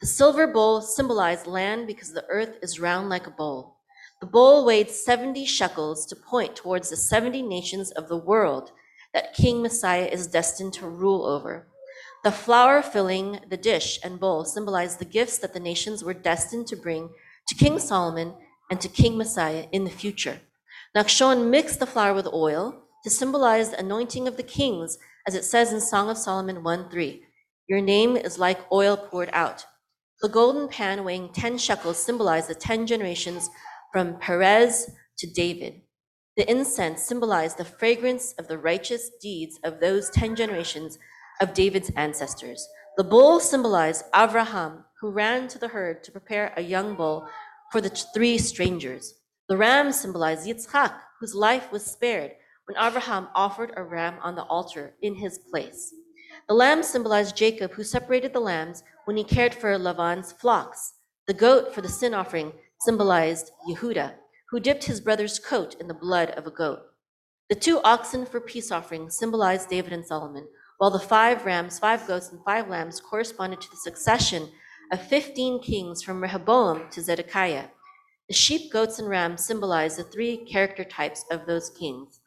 The 0.00 0.06
silver 0.06 0.46
bowl 0.46 0.80
symbolized 0.80 1.46
land 1.46 1.86
because 1.86 2.12
the 2.12 2.26
earth 2.28 2.58
is 2.60 2.80
round 2.80 3.08
like 3.08 3.26
a 3.26 3.30
bowl. 3.30 3.76
The 4.20 4.26
bowl 4.26 4.64
weighed 4.64 4.90
70 4.90 5.44
shekels 5.46 6.06
to 6.06 6.16
point 6.16 6.56
towards 6.56 6.90
the 6.90 6.96
70 6.96 7.42
nations 7.42 7.90
of 7.92 8.08
the 8.08 8.16
world 8.16 8.72
that 9.14 9.34
King 9.34 9.62
Messiah 9.62 10.06
is 10.06 10.26
destined 10.26 10.72
to 10.74 10.88
rule 10.88 11.24
over. 11.24 11.68
The 12.24 12.32
flour 12.32 12.82
filling 12.82 13.40
the 13.48 13.56
dish 13.56 13.98
and 14.04 14.20
bowl 14.20 14.44
symbolized 14.44 14.98
the 14.98 15.04
gifts 15.04 15.38
that 15.38 15.54
the 15.54 15.60
nations 15.60 16.04
were 16.04 16.14
destined 16.14 16.66
to 16.68 16.76
bring 16.76 17.10
to 17.48 17.54
King 17.54 17.78
Solomon 17.78 18.34
and 18.70 18.80
to 18.80 18.88
King 18.88 19.16
Messiah 19.16 19.66
in 19.72 19.84
the 19.84 19.90
future. 19.90 20.40
Nachshon 20.96 21.50
mixed 21.50 21.80
the 21.80 21.86
flour 21.86 22.14
with 22.14 22.26
oil 22.32 22.84
to 23.04 23.10
symbolize 23.10 23.70
the 23.70 23.80
anointing 23.80 24.28
of 24.28 24.36
the 24.36 24.42
kings, 24.42 24.98
as 25.26 25.34
it 25.34 25.44
says 25.44 25.72
in 25.72 25.80
Song 25.80 26.08
of 26.08 26.18
Solomon 26.18 26.62
1 26.62 26.88
3. 26.88 27.22
Your 27.68 27.80
name 27.80 28.16
is 28.16 28.38
like 28.38 28.70
oil 28.72 28.96
poured 28.96 29.30
out. 29.32 29.64
The 30.20 30.28
golden 30.28 30.68
pan 30.68 31.04
weighing 31.04 31.30
10 31.32 31.58
shekels 31.58 32.02
symbolized 32.02 32.48
the 32.48 32.54
10 32.54 32.86
generations 32.86 33.48
from 33.92 34.18
Perez 34.18 34.90
to 35.18 35.26
David. 35.26 35.82
The 36.36 36.48
incense 36.50 37.02
symbolized 37.02 37.58
the 37.58 37.64
fragrance 37.64 38.32
of 38.38 38.48
the 38.48 38.58
righteous 38.58 39.10
deeds 39.20 39.58
of 39.64 39.80
those 39.80 40.08
10 40.10 40.36
generations 40.36 40.98
of 41.40 41.54
David's 41.54 41.90
ancestors. 41.96 42.66
The 42.96 43.04
bull 43.04 43.40
symbolized 43.40 44.04
Avraham, 44.12 44.84
who 45.00 45.10
ran 45.10 45.48
to 45.48 45.58
the 45.58 45.68
herd 45.68 46.04
to 46.04 46.12
prepare 46.12 46.52
a 46.56 46.62
young 46.62 46.94
bull 46.94 47.28
for 47.70 47.80
the 47.80 47.88
three 47.88 48.38
strangers. 48.38 49.14
The 49.48 49.56
ram 49.56 49.92
symbolized 49.92 50.46
Yitzchak, 50.46 50.94
whose 51.20 51.34
life 51.34 51.72
was 51.72 51.84
spared 51.84 52.32
when 52.72 52.92
Avraham 52.92 53.28
offered 53.34 53.72
a 53.76 53.82
ram 53.82 54.14
on 54.22 54.34
the 54.34 54.44
altar 54.44 54.94
in 55.02 55.14
his 55.14 55.38
place. 55.50 55.92
The 56.48 56.54
lamb 56.54 56.82
symbolized 56.82 57.36
Jacob, 57.36 57.72
who 57.72 57.84
separated 57.84 58.32
the 58.32 58.40
lambs 58.40 58.82
when 59.04 59.16
he 59.16 59.24
cared 59.24 59.54
for 59.54 59.76
Lavan's 59.76 60.32
flocks. 60.32 60.94
The 61.26 61.34
goat 61.34 61.74
for 61.74 61.82
the 61.82 61.88
sin 61.88 62.14
offering 62.14 62.52
symbolized 62.80 63.50
Yehuda, 63.68 64.14
who 64.50 64.58
dipped 64.58 64.84
his 64.84 65.02
brother's 65.02 65.38
coat 65.38 65.76
in 65.80 65.86
the 65.86 65.94
blood 65.94 66.30
of 66.30 66.46
a 66.46 66.50
goat. 66.50 66.80
The 67.50 67.56
two 67.56 67.78
oxen 67.84 68.24
for 68.24 68.40
peace 68.40 68.72
offering 68.72 69.10
symbolized 69.10 69.68
David 69.68 69.92
and 69.92 70.06
Solomon, 70.06 70.48
while 70.78 70.90
the 70.90 70.98
five 70.98 71.44
rams, 71.44 71.78
five 71.78 72.06
goats, 72.06 72.30
and 72.32 72.42
five 72.42 72.68
lambs 72.68 73.00
corresponded 73.00 73.60
to 73.60 73.70
the 73.70 73.76
succession 73.76 74.48
of 74.90 75.06
15 75.08 75.60
kings 75.62 76.02
from 76.02 76.22
Rehoboam 76.22 76.88
to 76.90 77.02
Zedekiah. 77.02 77.66
The 78.28 78.34
sheep, 78.34 78.72
goats, 78.72 78.98
and 78.98 79.10
rams 79.10 79.44
symbolize 79.44 79.98
the 79.98 80.04
three 80.04 80.38
character 80.38 80.84
types 80.84 81.26
of 81.30 81.44
those 81.44 81.68
kings. 81.68 82.21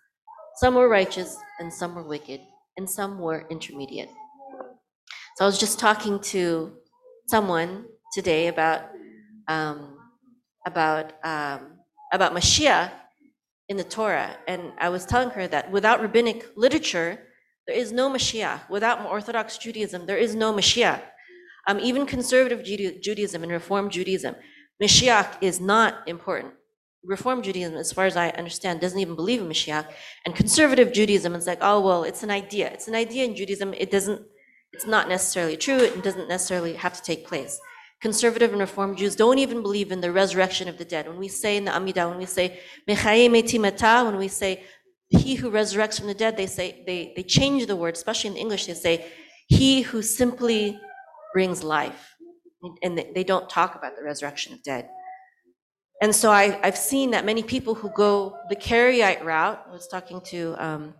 Some 0.57 0.75
were 0.75 0.87
righteous, 0.87 1.37
and 1.59 1.73
some 1.73 1.95
were 1.95 2.03
wicked, 2.03 2.39
and 2.77 2.89
some 2.89 3.19
were 3.19 3.45
intermediate. 3.49 4.09
So 5.35 5.43
I 5.43 5.47
was 5.47 5.59
just 5.59 5.79
talking 5.79 6.19
to 6.31 6.77
someone 7.27 7.85
today 8.13 8.47
about 8.47 8.83
um, 9.49 9.97
about 10.65 11.11
um, 11.25 11.79
about 12.13 12.33
Mashiach 12.33 12.89
in 13.67 13.75
the 13.75 13.83
Torah, 13.83 14.37
and 14.47 14.71
I 14.79 14.87
was 14.87 15.05
telling 15.05 15.29
her 15.31 15.45
that 15.47 15.71
without 15.71 16.01
rabbinic 16.01 16.45
literature, 16.55 17.19
there 17.67 17.75
is 17.75 17.91
no 17.91 18.09
Mashiach. 18.09 18.69
Without 18.69 19.05
Orthodox 19.05 19.57
Judaism, 19.57 20.05
there 20.05 20.17
is 20.17 20.35
no 20.35 20.53
Mashiach. 20.53 21.01
Um, 21.67 21.79
even 21.81 22.05
conservative 22.05 22.63
Judaism 22.63 23.43
and 23.43 23.51
Reform 23.51 23.89
Judaism, 23.89 24.35
Mashiach 24.81 25.35
is 25.41 25.59
not 25.59 26.07
important. 26.07 26.53
Reform 27.05 27.41
Judaism, 27.41 27.75
as 27.75 27.91
far 27.91 28.05
as 28.05 28.17
I 28.17 28.29
understand, 28.29 28.81
doesn't 28.81 28.99
even 28.99 29.15
believe 29.15 29.41
in 29.41 29.47
Mashiach. 29.47 29.87
And 30.25 30.35
conservative 30.35 30.91
Judaism 30.91 31.35
is 31.35 31.47
like, 31.47 31.59
oh, 31.61 31.79
well, 31.81 32.03
it's 32.03 32.23
an 32.23 32.31
idea. 32.31 32.69
It's 32.71 32.87
an 32.87 32.95
idea 32.95 33.25
in 33.25 33.35
Judaism. 33.35 33.73
It 33.73 33.91
doesn't, 33.91 34.21
it's 34.73 34.87
not 34.87 35.07
necessarily 35.07 35.57
true. 35.57 35.77
It 35.77 36.03
doesn't 36.03 36.27
necessarily 36.27 36.73
have 36.73 36.93
to 36.93 37.01
take 37.01 37.27
place. 37.27 37.59
Conservative 38.01 38.51
and 38.51 38.59
Reform 38.59 38.95
Jews 38.95 39.15
don't 39.15 39.37
even 39.37 39.61
believe 39.61 39.91
in 39.91 40.01
the 40.01 40.11
resurrection 40.11 40.67
of 40.67 40.77
the 40.77 40.85
dead. 40.85 41.07
When 41.07 41.17
we 41.17 41.27
say 41.27 41.57
in 41.57 41.65
the 41.65 41.71
Amidah, 41.71 42.09
when 42.09 42.17
we 42.17 42.25
say, 42.25 42.59
when 42.85 44.17
we 44.17 44.27
say, 44.27 44.63
he 45.09 45.35
who 45.35 45.51
resurrects 45.51 45.99
from 45.99 46.07
the 46.07 46.13
dead, 46.13 46.35
they 46.35 46.47
say, 46.47 46.83
they, 46.85 47.13
they 47.15 47.23
change 47.23 47.67
the 47.67 47.75
word, 47.75 47.95
especially 47.95 48.31
in 48.31 48.37
English, 48.37 48.65
they 48.65 48.73
say, 48.73 49.11
he 49.47 49.83
who 49.83 50.01
simply 50.01 50.79
brings 51.33 51.63
life. 51.63 52.15
And 52.81 52.97
they 52.97 53.23
don't 53.23 53.49
talk 53.49 53.75
about 53.75 53.95
the 53.95 54.03
resurrection 54.03 54.53
of 54.53 54.63
dead. 54.63 54.89
And 56.01 56.13
so 56.13 56.31
I, 56.31 56.59
I've 56.61 56.77
seen 56.77 57.11
that 57.11 57.25
many 57.25 57.41
people 57.41 57.73
who 57.73 57.89
go 57.95 58.37
the 58.49 58.55
Karaite 58.55 59.23
route, 59.23 59.63
I 59.67 59.71
was 59.71 59.87
talking 59.87 60.21
to 60.25 60.55
um, 60.57 60.93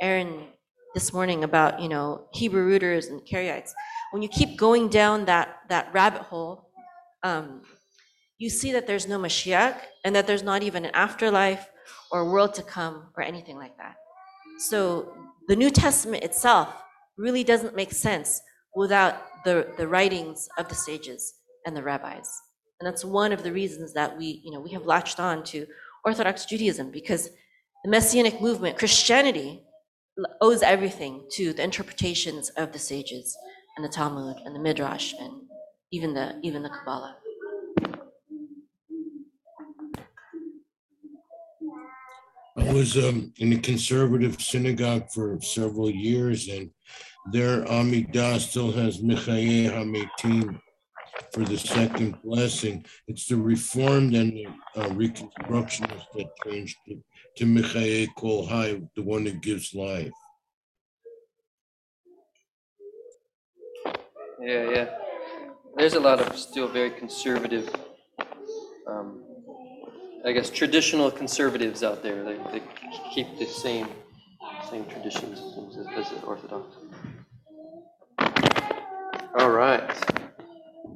Aaron 0.00 0.48
this 0.94 1.12
morning 1.12 1.44
about, 1.44 1.80
you 1.80 1.88
know, 1.88 2.26
Hebrew 2.32 2.64
rooters 2.64 3.06
and 3.06 3.20
Karaites. 3.20 3.70
When 4.10 4.22
you 4.22 4.28
keep 4.28 4.58
going 4.58 4.88
down 4.88 5.24
that, 5.26 5.60
that 5.68 5.92
rabbit 5.92 6.22
hole, 6.22 6.68
um, 7.22 7.62
you 8.38 8.50
see 8.50 8.72
that 8.72 8.86
there's 8.86 9.06
no 9.06 9.18
Mashiach 9.18 9.76
and 10.04 10.16
that 10.16 10.26
there's 10.26 10.42
not 10.42 10.62
even 10.62 10.84
an 10.84 10.90
afterlife 10.94 11.68
or 12.10 12.30
world 12.30 12.54
to 12.54 12.62
come 12.62 13.08
or 13.16 13.22
anything 13.22 13.56
like 13.56 13.76
that. 13.76 13.94
So 14.58 15.14
the 15.46 15.56
New 15.56 15.70
Testament 15.70 16.24
itself 16.24 16.74
really 17.16 17.44
doesn't 17.44 17.76
make 17.76 17.92
sense 17.92 18.40
without 18.74 19.22
the, 19.44 19.68
the 19.76 19.86
writings 19.86 20.48
of 20.58 20.68
the 20.68 20.74
sages 20.74 21.34
and 21.66 21.76
the 21.76 21.82
rabbis. 21.82 22.28
And 22.80 22.86
that's 22.86 23.04
one 23.04 23.32
of 23.32 23.42
the 23.42 23.52
reasons 23.52 23.92
that 23.92 24.16
we, 24.16 24.40
you 24.42 24.50
know, 24.50 24.60
we 24.60 24.70
have 24.70 24.86
latched 24.86 25.20
on 25.20 25.44
to 25.44 25.66
Orthodox 26.02 26.46
Judaism 26.46 26.90
because 26.90 27.28
the 27.84 27.90
Messianic 27.90 28.40
movement, 28.40 28.78
Christianity, 28.78 29.62
owes 30.40 30.62
everything 30.62 31.26
to 31.32 31.52
the 31.52 31.62
interpretations 31.62 32.48
of 32.50 32.72
the 32.72 32.78
sages 32.78 33.36
and 33.76 33.84
the 33.84 33.88
Talmud 33.88 34.38
and 34.46 34.54
the 34.54 34.58
Midrash 34.58 35.12
and 35.20 35.42
even 35.92 36.14
the 36.14 36.40
even 36.42 36.62
the 36.62 36.70
Kabbalah. 36.70 37.16
I 42.56 42.72
was 42.72 42.96
um, 42.96 43.32
in 43.36 43.52
a 43.52 43.58
conservative 43.58 44.40
synagogue 44.40 45.10
for 45.10 45.38
several 45.42 45.90
years, 45.90 46.48
and 46.48 46.70
their 47.30 47.64
Amidah 47.66 48.38
still 48.38 48.72
has 48.72 49.02
Michaye 49.02 49.70
Hametim 49.70 50.58
for 51.32 51.44
the 51.44 51.58
second 51.58 52.20
blessing. 52.22 52.84
It's 53.06 53.26
the 53.26 53.36
Reformed 53.36 54.14
and 54.14 54.32
the 54.32 54.46
uh, 54.76 54.88
Reconstructionists 54.90 56.06
that 56.14 56.26
changed 56.44 56.76
it 56.86 56.98
to 57.36 57.44
Michaye 57.44 58.08
Kol 58.16 58.46
Hai, 58.46 58.80
the 58.96 59.02
one 59.02 59.24
that 59.24 59.40
gives 59.40 59.74
life. 59.74 60.10
Yeah, 64.40 64.70
yeah. 64.70 64.88
There's 65.76 65.94
a 65.94 66.00
lot 66.00 66.20
of 66.20 66.36
still 66.36 66.66
very 66.66 66.90
conservative, 66.90 67.68
um, 68.86 69.22
I 70.24 70.32
guess, 70.32 70.50
traditional 70.50 71.10
conservatives 71.10 71.82
out 71.82 72.02
there. 72.02 72.24
They, 72.24 72.36
they 72.50 72.62
keep 73.14 73.38
the 73.38 73.46
same, 73.46 73.86
same 74.68 74.84
traditions 74.86 75.38
as, 75.38 75.86
as 75.96 76.10
the 76.10 76.20
Orthodox. 76.26 76.76
All 79.38 79.50
right. 79.50 80.19